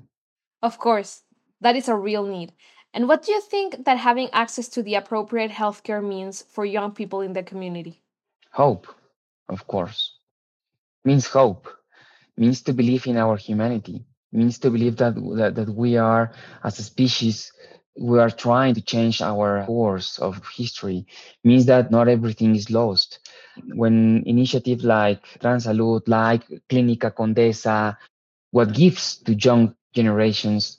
Of 0.62 0.79
course, 0.79 1.22
that 1.61 1.75
is 1.75 1.88
a 1.88 1.96
real 1.96 2.25
need. 2.25 2.53
And 2.94 3.09
what 3.09 3.25
do 3.25 3.33
you 3.33 3.40
think 3.40 3.87
that 3.87 3.99
having 3.99 4.31
access 4.33 4.68
to 4.68 4.85
the 4.85 4.94
appropriate 4.94 5.51
healthcare 5.51 6.01
means 6.01 6.42
for 6.42 6.64
young 6.64 6.92
people 6.92 7.22
in 7.22 7.33
the 7.33 7.42
community? 7.42 8.05
Hope, 8.53 8.87
of 9.49 9.66
course. 9.66 10.12
Means 11.05 11.27
hope. 11.27 11.66
Means 12.37 12.62
to 12.62 12.72
believe 12.72 13.09
in 13.09 13.16
our 13.16 13.37
humanity. 13.37 14.05
Means 14.31 14.61
to 14.61 14.70
believe 14.70 14.99
that 14.99 15.16
that, 15.38 15.57
that 15.57 15.70
we 15.70 15.96
are 15.96 16.31
as 16.62 16.79
a 16.79 16.85
species 16.85 17.51
we 17.98 18.18
are 18.18 18.30
trying 18.30 18.74
to 18.74 18.82
change 18.82 19.22
our 19.22 19.64
course 19.66 20.18
of 20.18 20.40
history 20.54 21.06
means 21.44 21.66
that 21.66 21.90
not 21.90 22.09
everything 22.09 22.54
is 22.54 22.70
lost. 22.70 23.18
When 23.74 24.22
initiatives 24.26 24.85
like 24.85 25.24
Transsalud, 25.40 26.02
like 26.06 26.46
Clínica 26.68 27.12
Condesa, 27.14 27.96
what 28.50 28.72
gives 28.72 29.16
to 29.24 29.35
young 29.35 29.74
generations 29.94 30.78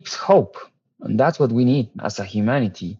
is 0.00 0.14
hope. 0.14 0.56
And 1.00 1.18
that's 1.20 1.38
what 1.38 1.52
we 1.52 1.64
need 1.64 1.90
as 2.02 2.18
a 2.18 2.24
humanity. 2.24 2.98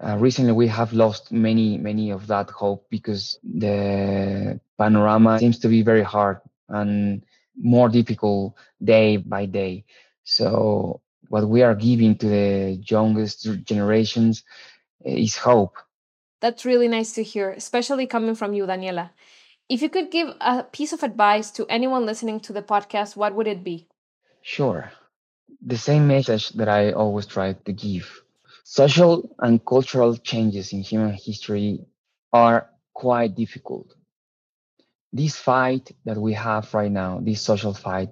Uh, 0.00 0.16
recently, 0.18 0.52
we 0.52 0.66
have 0.68 0.92
lost 0.92 1.32
many, 1.32 1.78
many 1.78 2.10
of 2.10 2.26
that 2.26 2.50
hope 2.50 2.86
because 2.90 3.38
the 3.42 4.60
panorama 4.78 5.38
seems 5.38 5.58
to 5.60 5.68
be 5.68 5.82
very 5.82 6.02
hard 6.02 6.38
and 6.68 7.24
more 7.56 7.88
difficult 7.88 8.54
day 8.82 9.16
by 9.16 9.46
day. 9.46 9.84
So 10.24 11.00
what 11.28 11.48
we 11.48 11.62
are 11.62 11.74
giving 11.74 12.16
to 12.16 12.28
the 12.28 12.82
youngest 12.86 13.48
generations 13.64 14.44
eh, 15.04 15.16
is 15.16 15.36
hope. 15.36 15.76
That's 16.40 16.64
really 16.64 16.88
nice 16.88 17.14
to 17.14 17.22
hear, 17.22 17.50
especially 17.50 18.06
coming 18.06 18.34
from 18.34 18.52
you, 18.52 18.66
Daniela. 18.66 19.10
If 19.68 19.82
you 19.82 19.88
could 19.88 20.10
give 20.10 20.28
a 20.40 20.62
piece 20.62 20.92
of 20.92 21.02
advice 21.02 21.50
to 21.52 21.66
anyone 21.68 22.06
listening 22.06 22.40
to 22.40 22.52
the 22.52 22.62
podcast, 22.62 23.16
what 23.16 23.34
would 23.34 23.46
it 23.46 23.64
be? 23.64 23.88
Sure. 24.42 24.92
The 25.64 25.76
same 25.76 26.06
message 26.06 26.50
that 26.50 26.68
I 26.68 26.92
always 26.92 27.26
try 27.26 27.54
to 27.54 27.72
give. 27.72 28.22
Social 28.62 29.34
and 29.40 29.64
cultural 29.64 30.16
changes 30.16 30.72
in 30.72 30.82
human 30.82 31.14
history 31.14 31.84
are 32.32 32.70
quite 32.94 33.34
difficult. 33.34 33.94
This 35.12 35.36
fight 35.36 35.92
that 36.04 36.16
we 36.16 36.34
have 36.34 36.72
right 36.74 36.90
now, 36.90 37.20
this 37.20 37.40
social 37.40 37.74
fight, 37.74 38.10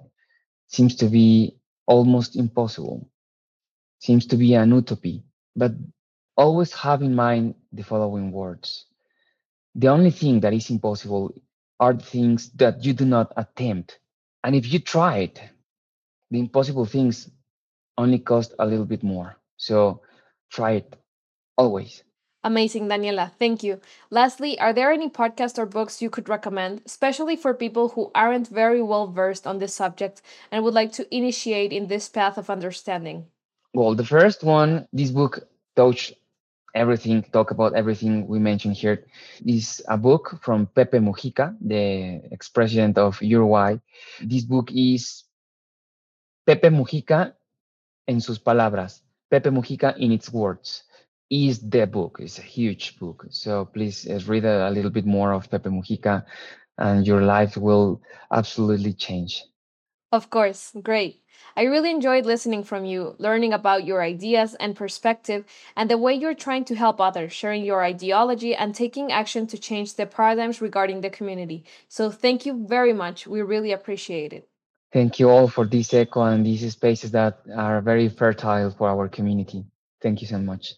seems 0.67 0.95
to 0.97 1.07
be 1.07 1.57
almost 1.87 2.35
impossible, 2.35 3.09
seems 3.99 4.25
to 4.27 4.37
be 4.37 4.53
an 4.55 4.71
utopia. 4.71 5.21
but 5.55 5.73
always 6.37 6.73
have 6.73 7.01
in 7.01 7.15
mind 7.15 7.55
the 7.73 7.83
following 7.83 8.31
words 8.31 8.85
The 9.75 9.87
only 9.89 10.11
thing 10.11 10.41
that 10.41 10.53
is 10.53 10.69
impossible 10.69 11.33
are 11.79 11.93
the 11.93 12.03
things 12.03 12.51
that 12.53 12.83
you 12.85 12.93
do 12.93 13.05
not 13.05 13.31
attempt. 13.37 13.99
And 14.43 14.55
if 14.55 14.71
you 14.73 14.79
try 14.79 15.17
it, 15.19 15.41
the 16.31 16.39
impossible 16.39 16.85
things 16.85 17.29
only 17.97 18.19
cost 18.19 18.53
a 18.59 18.65
little 18.65 18.85
bit 18.85 19.03
more. 19.03 19.37
So 19.57 20.01
try 20.51 20.71
it 20.81 20.95
always. 21.57 22.03
Amazing, 22.45 22.87
Daniela. 22.89 23.31
Thank 23.39 23.63
you. 23.63 23.81
Lastly, 24.11 24.59
are 24.59 24.71
there 24.71 24.91
any 24.91 25.09
podcasts 25.09 25.57
or 25.57 25.65
books 25.65 25.99
you 25.99 26.11
could 26.11 26.29
recommend, 26.29 26.83
especially 26.85 27.35
for 27.35 27.55
people 27.55 27.89
who 27.89 28.11
aren't 28.13 28.49
very 28.49 28.83
well 28.83 29.07
versed 29.07 29.47
on 29.47 29.57
this 29.57 29.73
subject 29.73 30.21
and 30.51 30.63
would 30.63 30.75
like 30.75 30.91
to 30.91 31.09
initiate 31.09 31.73
in 31.73 31.87
this 31.87 32.07
path 32.07 32.37
of 32.37 32.51
understanding? 32.51 33.25
Well, 33.73 33.95
the 33.95 34.05
first 34.05 34.43
one, 34.43 34.87
this 34.93 35.09
book 35.09 35.39
touched 35.75 36.13
everything, 36.75 37.23
talk 37.33 37.49
about 37.49 37.73
everything 37.73 38.27
we 38.27 38.37
mentioned 38.37 38.75
here, 38.75 39.07
is 39.43 39.81
a 39.87 39.97
book 39.97 40.37
from 40.43 40.67
Pepe 40.67 40.99
Mujica, 40.99 41.57
the 41.59 42.21
ex-president 42.31 42.99
of 42.99 43.19
Uruguay. 43.23 43.77
This 44.21 44.43
book 44.43 44.69
is 44.71 45.23
Pepe 46.45 46.69
Mujica 46.69 47.33
en 48.07 48.21
sus 48.21 48.37
palabras, 48.37 49.01
Pepe 49.31 49.49
Mujica 49.49 49.97
in 49.97 50.11
its 50.11 50.31
words 50.31 50.83
is 51.29 51.59
the 51.59 51.85
book. 51.87 52.17
It's 52.21 52.39
a 52.39 52.43
huge 52.43 52.99
book. 52.99 53.25
So 53.29 53.65
please 53.65 54.07
uh, 54.07 54.19
read 54.27 54.45
a, 54.45 54.69
a 54.69 54.71
little 54.71 54.91
bit 54.91 55.05
more 55.05 55.33
of 55.33 55.49
Pepe 55.49 55.69
Mujica 55.69 56.25
and 56.77 57.05
your 57.07 57.21
life 57.21 57.57
will 57.57 58.01
absolutely 58.31 58.93
change. 58.93 59.43
Of 60.11 60.29
course, 60.29 60.71
great. 60.81 61.21
I 61.57 61.63
really 61.63 61.91
enjoyed 61.91 62.25
listening 62.25 62.63
from 62.63 62.85
you, 62.85 63.15
learning 63.17 63.53
about 63.53 63.85
your 63.85 64.01
ideas 64.01 64.55
and 64.55 64.75
perspective, 64.75 65.45
and 65.75 65.89
the 65.89 65.97
way 65.97 66.13
you're 66.13 66.33
trying 66.35 66.63
to 66.65 66.75
help 66.75 67.01
others, 67.01 67.33
sharing 67.33 67.65
your 67.65 67.83
ideology, 67.83 68.55
and 68.55 68.73
taking 68.73 69.11
action 69.11 69.47
to 69.47 69.57
change 69.57 69.95
the 69.95 70.05
paradigms 70.05 70.61
regarding 70.61 71.01
the 71.01 71.09
community. 71.09 71.65
So, 71.89 72.11
thank 72.11 72.45
you 72.45 72.65
very 72.67 72.93
much. 72.93 73.27
We 73.27 73.41
really 73.41 73.71
appreciate 73.71 74.31
it. 74.31 74.47
Thank 74.93 75.19
you 75.19 75.29
all 75.29 75.49
for 75.49 75.65
this 75.65 75.93
echo 75.93 76.23
and 76.23 76.45
these 76.45 76.71
spaces 76.71 77.11
that 77.11 77.41
are 77.53 77.81
very 77.81 78.07
fertile 78.07 78.71
for 78.71 78.87
our 78.87 79.09
community. 79.09 79.65
Thank 80.01 80.21
you 80.21 80.27
so 80.27 80.39
much. 80.39 80.75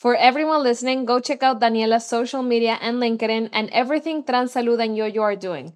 For 0.00 0.16
everyone 0.16 0.62
listening, 0.62 1.04
go 1.04 1.20
check 1.20 1.42
out 1.42 1.60
Daniela's 1.60 2.06
social 2.06 2.42
media 2.42 2.78
and 2.80 2.96
LinkedIn 2.96 3.50
and 3.52 3.68
everything 3.68 4.24
Transsalud 4.24 4.82
and 4.82 4.96
IOIO 4.96 5.20
are 5.20 5.36
doing. 5.36 5.74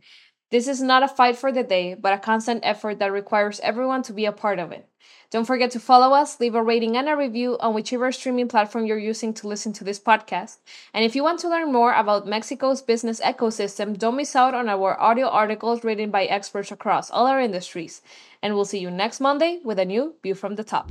This 0.51 0.67
is 0.67 0.81
not 0.81 1.03
a 1.03 1.09
fight 1.09 1.37
for 1.37 1.53
the 1.53 1.63
day, 1.63 1.93
but 1.93 2.15
a 2.15 2.19
constant 2.19 2.61
effort 2.65 3.01
that 3.01 3.13
requires 3.13 3.61
everyone 3.61 4.03
to 4.05 4.15
be 4.15 4.25
a 4.25 4.33
part 4.33 4.59
of 4.59 4.73
it. 4.73 4.89
Don't 5.31 5.45
forget 5.45 5.73
to 5.73 5.79
follow 5.79 6.15
us, 6.15 6.41
leave 6.41 6.55
a 6.55 6.63
rating 6.63 6.97
and 6.97 7.07
a 7.07 7.15
review 7.15 7.59
on 7.61 7.75
whichever 7.75 8.11
streaming 8.13 8.49
platform 8.49 8.87
you're 8.87 8.97
using 8.97 9.35
to 9.35 9.47
listen 9.47 9.75
to 9.75 9.85
this 9.85 10.01
podcast. 10.01 10.57
And 10.95 11.05
if 11.05 11.15
you 11.15 11.23
want 11.23 11.41
to 11.41 11.51
learn 11.51 11.71
more 11.71 11.93
about 11.93 12.27
Mexico's 12.27 12.81
business 12.81 13.21
ecosystem, 13.21 13.99
don't 13.99 14.17
miss 14.17 14.35
out 14.35 14.55
on 14.55 14.71
our 14.71 14.99
audio 14.99 15.29
articles 15.29 15.85
written 15.85 16.11
by 16.11 16.25
experts 16.25 16.73
across 16.73 17.11
all 17.11 17.27
our 17.27 17.43
industries. 17.43 18.01
And 18.43 18.55
we'll 18.55 18.65
see 18.65 18.79
you 18.79 18.91
next 18.91 19.21
Monday 19.21 19.61
with 19.63 19.79
a 19.79 19.85
new 19.85 20.15
View 20.23 20.35
from 20.35 20.55
the 20.55 20.65
Top. 20.65 20.91